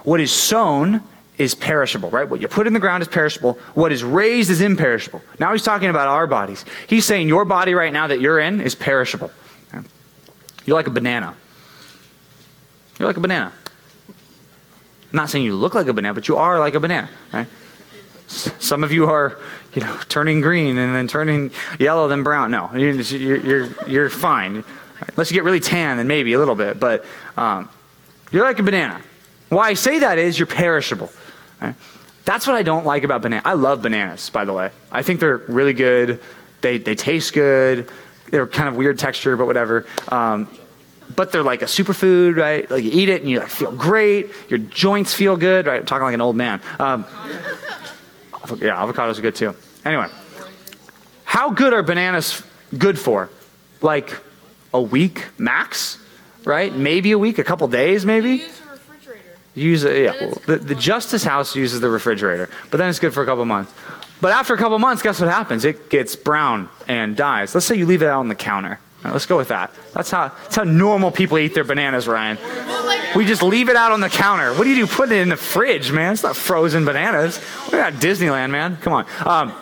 [0.03, 1.03] What is sown
[1.39, 2.29] is perishable, right?
[2.29, 3.55] What you put in the ground is perishable.
[3.75, 5.23] What is raised is imperishable.
[5.39, 6.65] Now he's talking about our bodies.
[6.87, 9.31] He's saying your body right now that you're in is perishable.
[10.65, 11.35] You're like a banana.
[12.99, 13.53] You're like a banana.
[14.09, 17.47] I'm not saying you look like a banana, but you are like a banana, right?
[18.29, 19.39] Some of you are,
[19.75, 22.51] you know, turning green and then turning yellow, then brown.
[22.51, 24.65] No, you're, you're, you're fine.
[25.09, 26.79] Unless you get really tan, then maybe a little bit.
[26.79, 27.05] But
[27.37, 27.69] um,
[28.31, 29.03] you're like a banana.
[29.49, 31.11] Why I say that is you're perishable.
[32.25, 33.43] That's what I don't like about bananas.
[33.45, 34.71] I love bananas, by the way.
[34.91, 36.21] I think they're really good.
[36.61, 37.91] They, they taste good.
[38.31, 39.87] They're kind of weird texture, but whatever.
[40.09, 40.49] Um,
[41.15, 42.71] but they're like a superfood, right?
[42.71, 44.31] Like you eat it and you like feel great.
[44.49, 45.81] Your joints feel good, right?
[45.81, 46.61] I'm talking like an old man.
[46.79, 47.05] Um,
[48.59, 49.55] yeah, avocados are good too.
[49.85, 50.07] Anyway,
[51.25, 52.43] how good are bananas
[52.77, 53.31] good for?
[53.81, 54.17] Like
[54.73, 55.99] a week max,
[56.45, 56.75] right?
[56.75, 58.45] Maybe a week, a couple days, maybe.
[59.55, 60.13] Use it, yeah.
[60.21, 63.45] Well, the, the Justice House uses the refrigerator, but then it's good for a couple
[63.45, 63.73] months.
[64.21, 65.65] But after a couple months, guess what happens?
[65.65, 67.55] It gets brown and dies.
[67.55, 68.79] Let's say you leave it out on the counter.
[69.05, 69.75] Right, let's go with that.
[69.95, 72.39] That's how, that's how normal people eat their bananas, Ryan.
[73.17, 74.55] We just leave it out on the counter.
[74.55, 74.87] What do you do?
[74.87, 76.13] Put it in the fridge, man.
[76.13, 77.41] It's not frozen bananas.
[77.71, 78.77] We're at Disneyland, man.
[78.77, 79.07] Come on.
[79.27, 79.53] Um,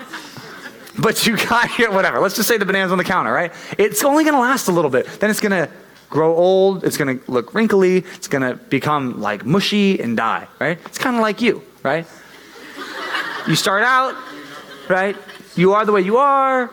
[0.98, 2.20] but you got here, whatever.
[2.20, 3.53] Let's just say the banana's on the counter, right?
[3.79, 5.07] It's only going to last a little bit.
[5.20, 5.72] Then it's going to
[6.11, 6.85] grow old.
[6.85, 7.99] It's going to look wrinkly.
[7.99, 10.79] It's going to become like mushy and die, right?
[10.87, 12.07] It's kind of like you, right?
[13.49, 14.14] You start out,
[14.88, 15.16] right?
[15.57, 16.70] You are the way you are.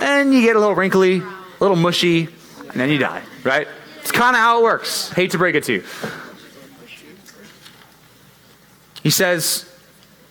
[0.00, 1.24] and you get a little wrinkly, a
[1.60, 2.28] little mushy,
[2.68, 3.66] and then you die, right?
[4.00, 5.10] It's kind of how it works.
[5.10, 5.84] Hate to break it to you.
[9.02, 9.66] He says,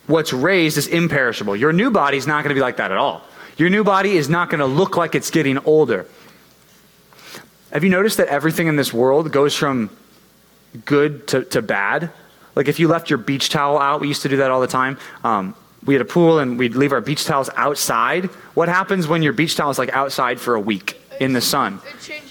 [0.07, 1.55] What's raised is imperishable.
[1.55, 3.21] Your new body is not going to be like that at all.
[3.57, 6.07] Your new body is not going to look like it's getting older.
[7.71, 9.89] Have you noticed that everything in this world goes from
[10.85, 12.11] good to, to bad?
[12.55, 14.67] Like if you left your beach towel out, we used to do that all the
[14.67, 14.97] time.
[15.23, 15.55] Um,
[15.85, 18.25] we had a pool and we'd leave our beach towels outside.
[18.55, 21.79] What happens when your beach towel is like outside for a week in the sun?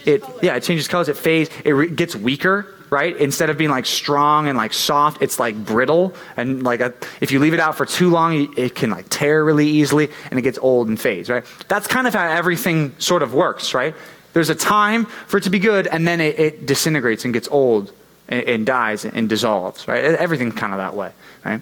[0.05, 1.09] It, it yeah, it changes colors.
[1.09, 1.51] It fades.
[1.65, 3.17] It re- gets weaker right?
[3.17, 6.15] Instead of being like strong and like soft, it's like brittle.
[6.37, 9.45] And like a, if you leave it out for too long, it can like tear
[9.45, 11.45] really easily and it gets old and fades, right?
[11.69, 13.95] That's kind of how everything sort of works, right?
[14.33, 17.49] There's a time for it to be good and then it, it disintegrates and gets
[17.49, 17.93] old
[18.29, 20.05] and, and dies and dissolves, right?
[20.05, 21.13] Everything's kind of that way,
[21.45, 21.61] right?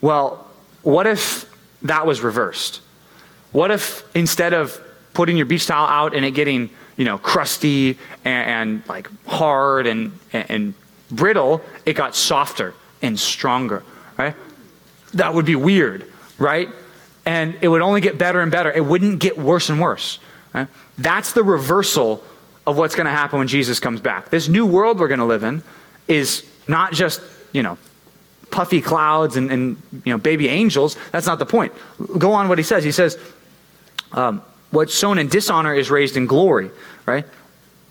[0.00, 0.46] Well,
[0.82, 1.46] what if
[1.82, 2.80] that was reversed?
[3.52, 4.80] What if instead of
[5.14, 9.86] putting your beach towel out and it getting you know, crusty and, and like hard
[9.86, 10.74] and, and, and
[11.10, 13.84] brittle, it got softer and stronger,
[14.18, 14.34] right?
[15.14, 16.68] That would be weird, right?
[17.24, 18.70] And it would only get better and better.
[18.70, 20.18] It wouldn't get worse and worse.
[20.58, 20.68] Right?
[20.98, 22.22] That's the reversal
[22.66, 24.30] of what's going to happen when Jesus comes back.
[24.30, 25.62] This new world we're going to live in
[26.06, 27.20] is not just,
[27.52, 27.78] you know,
[28.50, 30.96] puffy clouds and, and you know, baby angels.
[31.12, 31.72] That's not the point.
[32.18, 32.84] Go on what he says.
[32.84, 33.18] He says,
[34.12, 36.70] um, What's sown in dishonor is raised in glory,
[37.06, 37.24] right?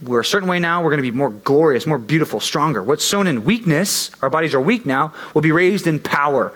[0.02, 2.84] We're a certain way now, we're going to be more glorious, more beautiful, stronger.
[2.84, 6.54] What's sown in weakness, our bodies are weak now, will be raised in power.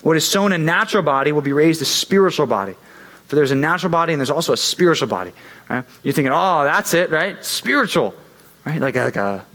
[0.00, 2.74] What is sown in natural body will be raised a spiritual body.
[3.32, 5.32] For there's a natural body and there's also a spiritual body.
[5.70, 5.86] Right?
[6.02, 7.42] You're thinking, oh, that's it, right?
[7.42, 8.14] Spiritual,
[8.66, 8.78] right?
[8.78, 9.46] Like a, like a,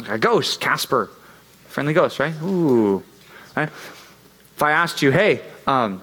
[0.00, 1.10] like a ghost, Casper,
[1.68, 2.32] friendly ghost, right?
[2.42, 3.02] Ooh.
[3.54, 3.68] Right?
[3.68, 6.02] If I asked you, hey, um,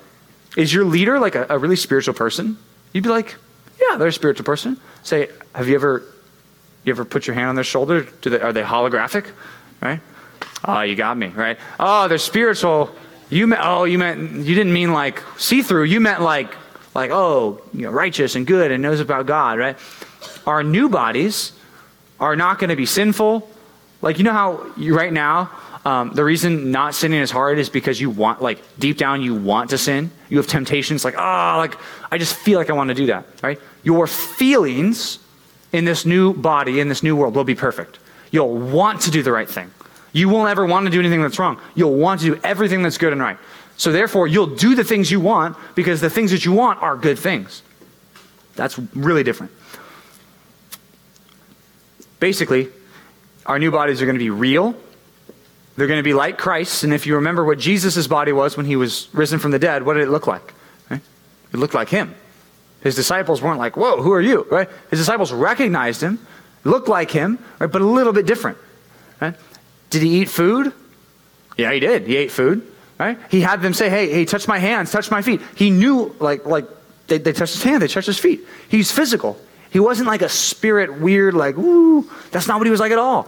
[0.56, 2.56] is your leader like a, a really spiritual person?
[2.94, 3.34] You'd be like,
[3.82, 4.80] yeah, they're a spiritual person.
[5.02, 6.04] Say, have you ever,
[6.84, 8.08] you ever put your hand on their shoulder?
[8.22, 9.26] Do they, are they holographic?
[9.82, 10.02] Right?
[10.64, 11.58] Oh, you got me, right?
[11.80, 12.96] Oh, they're spiritual.
[13.32, 15.86] You meant, oh, you meant, you didn't mean like see through.
[15.86, 16.54] You meant like,
[16.98, 19.78] like, oh, you know, righteous and good and knows about God, right?
[20.48, 21.54] Our new bodies
[22.20, 23.48] are not going to be sinful.
[24.02, 25.52] Like, you know how you, right now,
[25.86, 29.36] um, the reason not sinning is hard is because you want, like, deep down, you
[29.36, 30.10] want to sin.
[30.28, 31.78] You have temptations, like, ah, oh, like,
[32.12, 33.60] I just feel like I want to do that, right?
[33.84, 35.20] Your feelings
[35.72, 38.00] in this new body, in this new world, will be perfect.
[38.32, 39.70] You'll want to do the right thing.
[40.14, 41.62] You won't ever want to do anything that's wrong.
[41.76, 43.38] You'll want to do everything that's good and right.
[43.78, 46.98] So, therefore, you'll do the things you want because the things that you want are
[46.98, 47.62] good things.
[48.56, 49.52] That's really different.
[52.20, 52.70] Basically,
[53.46, 54.76] our new bodies are going to be real
[55.78, 56.84] they're going to be like Christ.
[56.84, 59.84] And if you remember what Jesus' body was when he was risen from the dead,
[59.84, 60.54] what did it look like?
[60.90, 62.14] It looked like him.
[62.82, 64.46] His disciples weren't like, whoa, who are you?
[64.52, 64.68] Right?
[64.90, 66.20] His disciples recognized him,
[66.66, 67.72] looked like him, right?
[67.72, 68.58] but a little bit different.
[69.22, 69.34] Right?
[69.90, 70.74] Did he eat food?
[71.56, 72.06] Yeah, he did.
[72.06, 72.70] He ate food.
[73.00, 73.18] Right?
[73.30, 75.42] He had them say, hey, hey, touch my hands, touch my feet.
[75.56, 76.66] He knew, like, like
[77.08, 78.42] they, they touched his hand, they touched his feet.
[78.70, 79.38] He's physical.
[79.70, 82.10] He wasn't like a spirit weird, like, ooh.
[82.32, 83.28] That's not what he was like at all.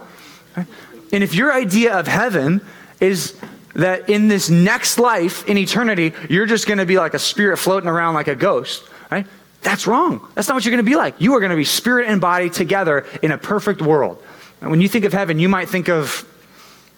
[0.56, 0.66] Right?
[1.12, 2.60] And if your idea of heaven
[2.98, 3.38] is
[3.74, 7.56] that in this next life, in eternity, you're just going to be like a spirit
[7.56, 9.26] floating around like a ghost, right?
[9.62, 10.26] That's wrong.
[10.34, 11.20] That's not what you're going to be like.
[11.20, 14.22] You are going to be spirit and body together in a perfect world.
[14.60, 16.26] And when you think of heaven, you might think of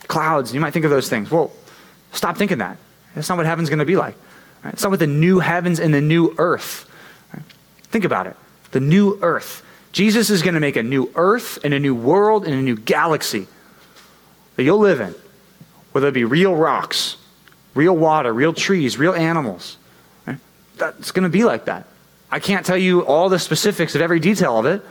[0.09, 1.31] clouds, you might think of those things.
[1.31, 1.53] Well,
[2.13, 2.77] stop thinking that.
[3.15, 4.15] That's not what heaven's going to be like.
[4.65, 4.73] Right?
[4.75, 6.89] It's not what the new heavens and the new earth.
[7.35, 7.43] Right?
[7.85, 8.37] Think about it.
[8.71, 9.65] The new earth.
[9.93, 12.77] Jesus is going to make a new earth and a new world and a new
[12.77, 13.47] galaxy
[14.57, 15.15] that you'll live in,
[15.93, 17.17] where there'll be real rocks,
[17.75, 19.77] real water, real trees, real animals.
[20.27, 20.39] Right?
[20.79, 21.87] That's going to be like that.
[22.31, 24.83] I can't tell you all the specifics of every detail of it,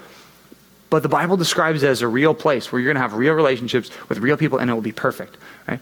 [0.92, 3.34] but the Bible describes it as a real place where you're going to have real
[3.34, 5.38] relationships with real people and it will be perfect.
[5.68, 5.80] Right?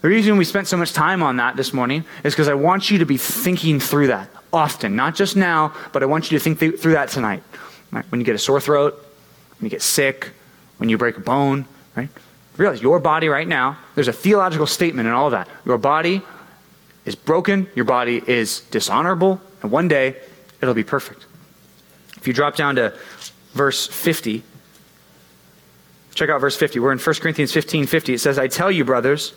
[0.00, 2.90] The reason we spent so much time on that this morning is because I want
[2.90, 6.42] you to be thinking through that often, not just now, but I want you to
[6.42, 7.42] think th- through that tonight.
[7.90, 8.04] Right?
[8.10, 8.94] When you get a sore throat,
[9.58, 10.30] when you get sick,
[10.76, 12.08] when you break a bone, right?
[12.56, 15.48] Realize your body right now, there's a theological statement in all of that.
[15.64, 16.22] Your body
[17.04, 20.16] is broken, your body is dishonorable, and one day
[20.60, 21.26] it'll be perfect.
[22.16, 22.96] If you drop down to
[23.54, 24.42] verse 50,
[26.14, 26.78] check out verse 50.
[26.80, 28.14] We're in 1 Corinthians 15 50.
[28.14, 29.34] It says, I tell you, brothers,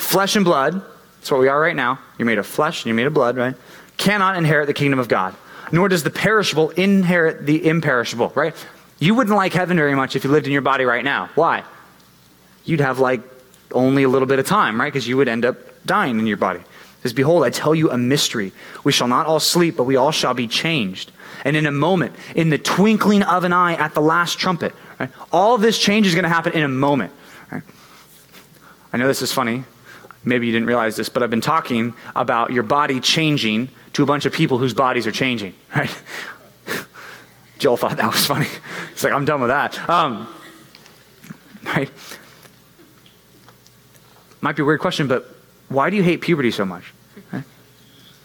[0.00, 0.82] flesh and blood,
[1.18, 1.98] that's what we are right now.
[2.18, 3.54] You're made of flesh and you're made of blood, right?
[3.96, 5.34] Cannot inherit the kingdom of God,
[5.72, 8.54] nor does the perishable inherit the imperishable, right?
[8.98, 11.30] You wouldn't like heaven very much if you lived in your body right now.
[11.34, 11.64] Why?
[12.64, 13.20] You'd have like
[13.72, 14.92] only a little bit of time, right?
[14.92, 16.60] Because you would end up dying in your body
[17.02, 18.52] says, Behold, I tell you a mystery.
[18.84, 21.12] We shall not all sleep, but we all shall be changed.
[21.44, 25.10] And in a moment, in the twinkling of an eye at the last trumpet, right?
[25.32, 27.12] all this change is going to happen in a moment.
[27.50, 27.62] Right?
[28.92, 29.64] I know this is funny.
[30.24, 34.06] Maybe you didn't realize this, but I've been talking about your body changing to a
[34.06, 35.54] bunch of people whose bodies are changing.
[35.74, 36.02] Right?
[37.58, 38.46] Joel thought that was funny.
[38.92, 39.78] He's like, I'm done with that.
[39.88, 40.26] Um,
[41.64, 41.90] right?
[44.40, 45.36] Might be a weird question, but
[45.68, 46.92] why do you hate puberty so much?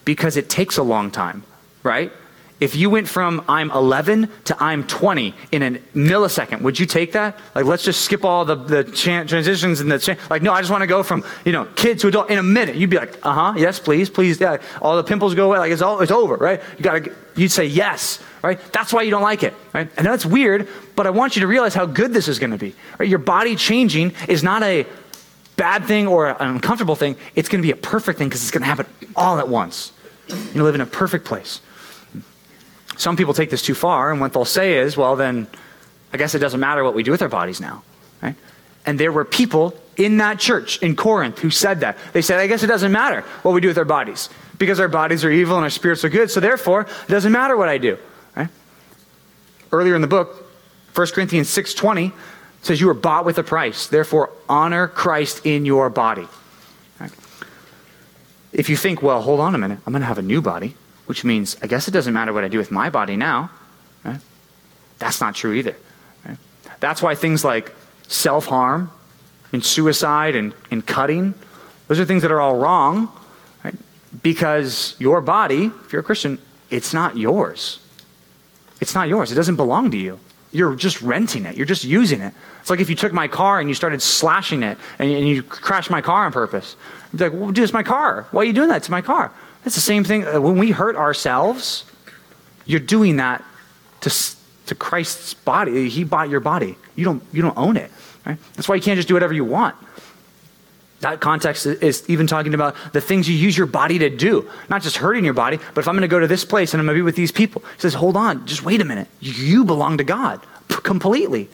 [0.05, 1.43] Because it takes a long time,
[1.83, 2.13] right?
[2.59, 7.11] If you went from I'm 11 to I'm 20 in a millisecond, would you take
[7.11, 7.37] that?
[7.53, 10.81] Like, let's just skip all the, the transitions and the, like, no, I just want
[10.81, 12.75] to go from, you know, kid to adult in a minute.
[12.75, 14.57] You'd be like, uh huh, yes, please, please, yeah.
[14.81, 15.59] All the pimples go away.
[15.59, 16.61] Like, it's all, it's over, right?
[16.77, 18.59] You gotta, you'd say yes, right?
[18.71, 20.01] That's why you don't like it, right?
[20.01, 22.57] Know it's weird, but I want you to realize how good this is going to
[22.57, 23.09] be, right?
[23.09, 24.85] Your body changing is not a,
[25.55, 28.51] bad thing or an uncomfortable thing, it's going to be a perfect thing because it's
[28.51, 28.85] going to happen
[29.15, 29.91] all at once.
[30.53, 31.61] You live in a perfect place.
[32.97, 35.47] Some people take this too far, and what they'll say is, well, then
[36.13, 37.83] I guess it doesn't matter what we do with our bodies now.
[38.21, 38.35] Right?
[38.85, 41.97] And there were people in that church in Corinth who said that.
[42.13, 44.87] They said, I guess it doesn't matter what we do with our bodies because our
[44.87, 47.77] bodies are evil and our spirits are good, so therefore it doesn't matter what I
[47.77, 47.97] do.
[48.35, 48.49] Right?
[49.71, 50.49] Earlier in the book,
[50.93, 52.13] 1 Corinthians 6.20
[52.61, 53.87] says you were bought with a price.
[53.87, 56.27] Therefore, honor Christ in your body.
[56.99, 57.11] Right?
[58.53, 60.75] If you think, well, hold on a minute, I'm going to have a new body,
[61.05, 63.49] which means I guess it doesn't matter what I do with my body now.
[64.03, 64.19] Right?
[64.99, 65.75] That's not true either.
[66.27, 66.37] Right?
[66.79, 67.73] That's why things like
[68.07, 68.91] self harm
[69.51, 71.33] and suicide and, and cutting,
[71.87, 73.11] those are things that are all wrong
[74.21, 76.39] because your body, if you're a Christian,
[76.69, 77.79] it's not yours.
[78.81, 79.31] It's not yours.
[79.31, 80.19] It doesn't belong to you
[80.55, 81.57] you're just renting it.
[81.57, 82.33] You're just using it.
[82.61, 85.27] It's like if you took my car and you started slashing it and you, and
[85.27, 86.77] you crashed my car on purpose.
[87.11, 88.25] You'd be like, well, dude, it's my car.
[88.31, 89.33] Why are you doing that to my car?
[89.65, 90.25] It's the same thing.
[90.25, 91.85] Uh, when we hurt ourselves,
[92.65, 93.43] you're doing that
[94.01, 94.13] to,
[94.67, 95.89] to Christ's body.
[95.89, 96.77] He bought your body.
[96.95, 97.91] You don't, you don't own it.
[98.25, 98.37] Right?
[98.53, 99.75] That's why you can't just do whatever you want.
[101.01, 104.81] That context is even talking about the things you use your body to do, not
[104.81, 106.85] just hurting your body, but if I'm going to go to this place and I'm
[106.85, 109.07] going to be with these people, he says, hold on, just wait a minute.
[109.19, 111.49] You belong to God completely.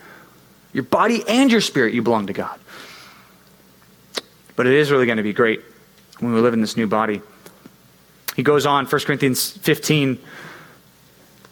[0.74, 2.60] Your body and your spirit, you belong to God.
[4.56, 5.62] But it is really going to be great
[6.20, 7.22] when we live in this new body.
[8.42, 10.18] He goes on, 1 Corinthians 15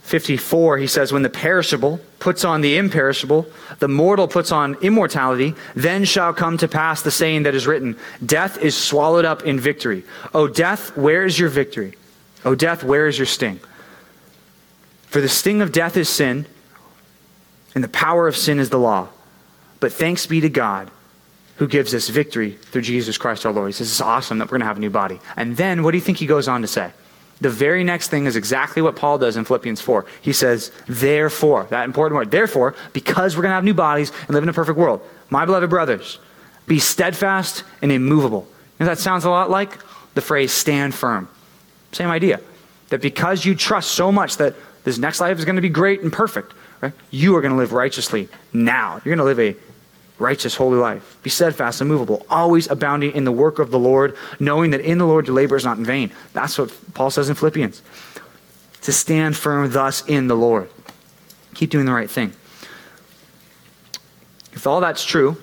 [0.01, 3.45] 54, he says, When the perishable puts on the imperishable,
[3.77, 7.95] the mortal puts on immortality, then shall come to pass the saying that is written
[8.25, 10.03] Death is swallowed up in victory.
[10.33, 11.93] O death, where is your victory?
[12.43, 13.59] O death, where is your sting?
[15.09, 16.47] For the sting of death is sin,
[17.75, 19.09] and the power of sin is the law.
[19.79, 20.89] But thanks be to God
[21.59, 23.67] who gives us victory through Jesus Christ our Lord.
[23.67, 25.19] He says, It's awesome that we're going to have a new body.
[25.35, 26.91] And then what do you think he goes on to say?
[27.41, 30.05] The very next thing is exactly what Paul does in Philippians 4.
[30.21, 34.31] He says, therefore, that important word, therefore, because we're going to have new bodies and
[34.31, 36.19] live in a perfect world, my beloved brothers,
[36.65, 38.47] be steadfast and immovable.
[38.77, 39.77] That sounds a lot like
[40.13, 41.27] the phrase stand firm.
[41.91, 42.39] Same idea.
[42.89, 44.55] That because you trust so much that
[44.85, 46.93] this next life is going to be great and perfect, right?
[47.11, 49.01] You are going to live righteously now.
[49.03, 49.55] You're going to live a
[50.19, 51.17] righteous, holy life.
[51.23, 54.97] Be steadfast, and immovable, always abounding in the work of the Lord, knowing that in
[54.97, 56.11] the Lord your labor is not in vain.
[56.33, 57.81] That's what Paul says in Philippians.
[58.81, 60.69] To stand firm thus in the Lord.
[61.53, 62.33] Keep doing the right thing.
[64.53, 65.37] If all that's true,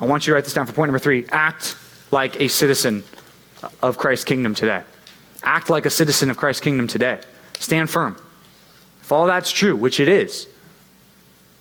[0.00, 1.26] I want you to write this down for point number three.
[1.30, 1.76] Act
[2.10, 3.04] like a citizen
[3.82, 4.82] of Christ's kingdom today.
[5.42, 7.20] Act like a citizen of Christ's kingdom today.
[7.58, 8.16] Stand firm.
[9.00, 10.48] If all that's true, which it is,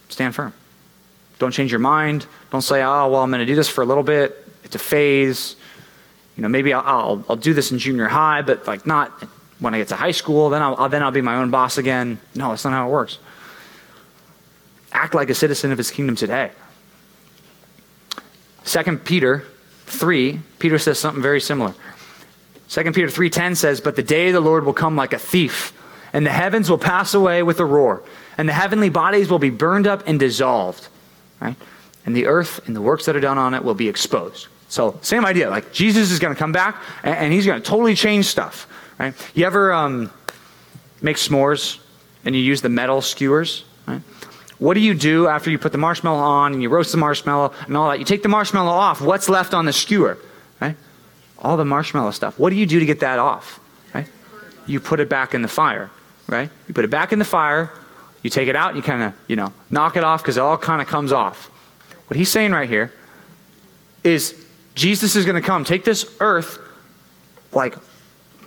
[0.10, 0.54] stand firm.
[1.42, 2.28] Don't change your mind.
[2.52, 4.48] Don't say, oh, well, I'm going to do this for a little bit.
[4.64, 5.56] It's a phase.
[6.38, 9.10] You know, maybe I'll, I'll, I'll do this in junior high, but like not
[9.58, 10.52] when I get to high school.
[10.52, 12.20] Then I'll, then I'll be my own boss again.
[12.36, 13.18] No, that's not how it works.
[14.92, 16.52] Act like a citizen of his kingdom today.
[18.64, 19.44] Second Peter
[19.88, 21.74] 3, Peter says something very similar.
[22.70, 25.74] 2 Peter 3:10 says, "But the day of the Lord will come like a thief,
[26.14, 28.04] and the heavens will pass away with a roar,
[28.38, 30.88] and the heavenly bodies will be burned up and dissolved."
[31.42, 31.56] Right?
[32.06, 34.48] And the earth and the works that are done on it will be exposed.
[34.70, 35.50] So, same idea.
[35.50, 38.68] Like Jesus is going to come back and, and he's going to totally change stuff,
[38.98, 39.14] right?
[39.36, 40.12] You ever um,
[41.02, 41.80] make s'mores
[42.24, 44.02] and you use the metal skewers, right?
[44.60, 47.52] What do you do after you put the marshmallow on and you roast the marshmallow
[47.66, 47.98] and all that?
[47.98, 49.02] You take the marshmallow off.
[49.02, 50.20] What's left on the skewer?
[50.62, 50.76] Right?
[51.40, 52.38] All the marshmallow stuff.
[52.38, 53.60] What do you do to get that off?
[53.92, 54.08] Right?
[54.68, 55.90] You put it back in the fire.
[56.28, 56.50] Right?
[56.68, 57.72] You put it back in the fire.
[58.24, 58.76] You take it out.
[58.76, 61.48] You kind of you know knock it off because it all kind of comes off.
[62.08, 62.94] What he's saying right here
[64.04, 64.36] is
[64.76, 66.60] Jesus is going to come, take this earth,
[67.52, 67.76] like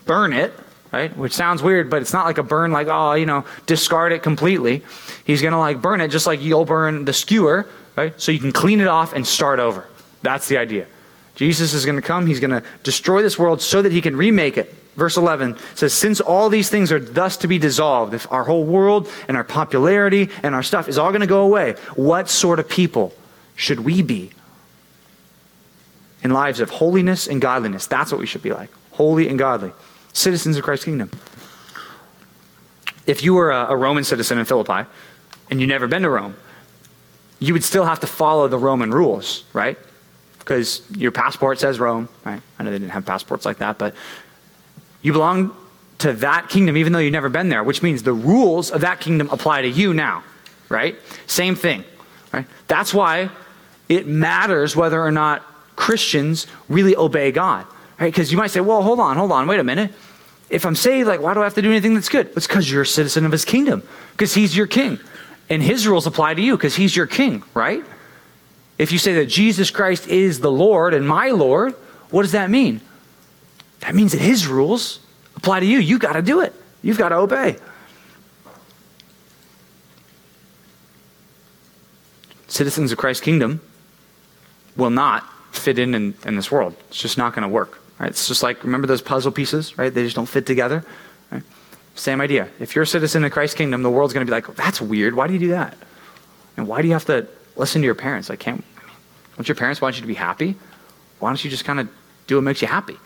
[0.04, 0.52] burn it,
[0.92, 1.16] right?
[1.16, 4.22] Which sounds weird, but it's not like a burn like, oh, you know, discard it
[4.22, 4.82] completely.
[5.24, 8.18] He's going to like burn it just like you'll burn the skewer, right?
[8.20, 9.86] So you can clean it off and start over.
[10.22, 10.86] That's the idea.
[11.34, 12.26] Jesus is going to come.
[12.26, 14.74] He's going to destroy this world so that he can remake it.
[14.96, 18.64] Verse 11 says, Since all these things are thus to be dissolved, if our whole
[18.64, 22.58] world and our popularity and our stuff is all going to go away, what sort
[22.58, 23.12] of people
[23.56, 24.30] should we be?
[26.22, 27.86] In lives of holiness and godliness.
[27.86, 28.70] That's what we should be like.
[28.92, 29.72] Holy and godly
[30.14, 31.10] citizens of Christ's kingdom.
[33.06, 34.88] If you were a, a Roman citizen in Philippi
[35.50, 36.36] and you'd never been to Rome,
[37.38, 39.76] you would still have to follow the Roman rules, right?
[40.38, 42.40] Because your passport says Rome, right?
[42.58, 43.94] I know they didn't have passports like that, but
[45.04, 45.54] you belong
[45.98, 48.98] to that kingdom even though you've never been there, which means the rules of that
[48.98, 50.24] kingdom apply to you now,
[50.68, 50.96] right?
[51.28, 51.84] Same thing,
[52.32, 52.46] right?
[52.66, 53.30] That's why
[53.88, 55.42] it matters whether or not
[55.76, 57.66] Christians really obey God.
[58.00, 58.12] Right?
[58.12, 59.92] Because you might say, well, hold on, hold on, wait a minute.
[60.50, 62.30] If I'm saved, like, why do I have to do anything that's good?
[62.36, 63.82] It's because you're a citizen of his kingdom,
[64.12, 64.98] because he's your king.
[65.48, 67.84] And his rules apply to you because he's your king, right?
[68.78, 71.74] If you say that Jesus Christ is the Lord and my Lord,
[72.10, 72.80] what does that mean?
[73.84, 74.98] That means that his rules
[75.36, 75.78] apply to you.
[75.78, 77.58] You've got to do it, you've got to obey.
[82.48, 83.60] Citizens of Christ's kingdom
[84.76, 86.74] will not fit in in, in this world.
[86.88, 87.80] It's just not going to work.
[87.98, 88.08] Right?
[88.08, 89.92] It's just like, remember those puzzle pieces, right?
[89.92, 90.84] They just don't fit together.
[91.30, 91.42] Right?
[91.94, 92.48] Same idea.
[92.60, 95.14] If you're a citizen of Christ's kingdom, the world's going to be like, that's weird.
[95.14, 95.76] Why do you do that?
[96.56, 97.26] And why do you have to
[97.56, 98.30] listen to your parents?
[98.30, 98.96] Like, can't, I mean,
[99.36, 100.54] don't your parents want you to be happy?
[101.18, 101.88] Why don't you just kind of
[102.26, 102.96] do what makes you happy?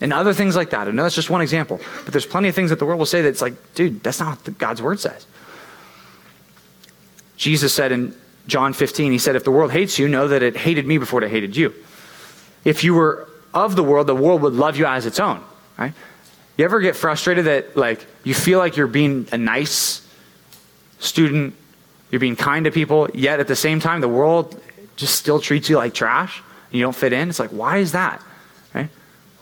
[0.00, 0.88] And other things like that.
[0.88, 3.06] I know that's just one example, but there's plenty of things that the world will
[3.06, 5.26] say that's like, dude, that's not what God's word says.
[7.36, 8.14] Jesus said in
[8.46, 11.22] John 15, he said, If the world hates you, know that it hated me before
[11.22, 11.74] it hated you.
[12.64, 15.42] If you were of the world, the world would love you as its own,
[15.78, 15.92] right?
[16.56, 20.06] You ever get frustrated that like you feel like you're being a nice
[20.98, 21.54] student,
[22.10, 24.60] you're being kind to people, yet at the same time the world
[24.96, 27.28] just still treats you like trash and you don't fit in?
[27.28, 28.22] It's like, why is that?
[28.74, 28.88] Right?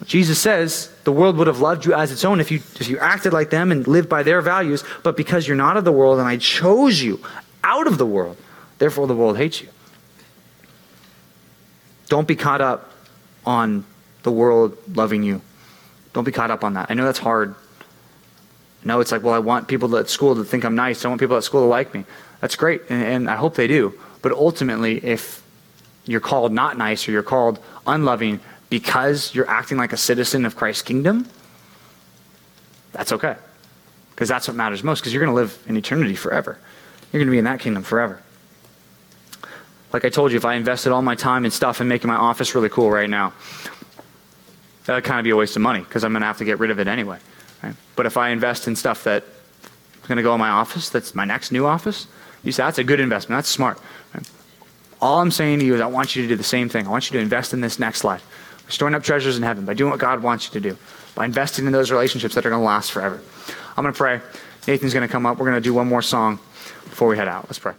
[0.06, 2.98] Jesus says the world would have loved you as its own if you if you
[2.98, 6.18] acted like them and lived by their values, but because you're not of the world
[6.18, 7.20] and I chose you
[7.62, 8.36] out of the world,
[8.78, 9.68] therefore the world hates you.
[12.08, 12.92] Don't be caught up
[13.46, 13.84] on
[14.22, 15.40] the world loving you.
[16.12, 16.90] Don't be caught up on that.
[16.90, 17.54] I know that's hard.
[18.84, 21.04] No, it's like, well, I want people at school to think I'm nice.
[21.04, 22.04] I want people at school to like me.
[22.40, 23.98] That's great, and, and I hope they do.
[24.20, 25.42] But ultimately, if
[26.04, 28.40] you're called not nice or you're called unloving
[28.74, 31.28] because you're acting like a citizen of Christ's kingdom,
[32.90, 33.36] that's okay.
[34.10, 36.58] Because that's what matters most, because you're going to live in eternity forever.
[37.12, 38.20] You're going to be in that kingdom forever.
[39.92, 42.16] Like I told you, if I invested all my time and stuff in making my
[42.16, 43.32] office really cool right now,
[44.86, 46.44] that would kind of be a waste of money because I'm going to have to
[46.44, 47.20] get rid of it anyway.
[47.62, 47.76] Right?
[47.94, 49.24] But if I invest in stuff that's
[50.08, 52.08] going to go in my office, that's my next new office,
[52.42, 53.38] you say that's a good investment.
[53.38, 53.78] That's smart.
[54.12, 54.28] Right?
[55.00, 56.88] All I'm saying to you is I want you to do the same thing.
[56.88, 58.26] I want you to invest in this next life.
[58.68, 60.78] Storing up treasures in heaven by doing what God wants you to do,
[61.14, 63.20] by investing in those relationships that are going to last forever.
[63.76, 64.20] I'm going to pray.
[64.66, 65.38] Nathan's going to come up.
[65.38, 66.38] We're going to do one more song
[66.84, 67.44] before we head out.
[67.44, 67.74] Let's pray.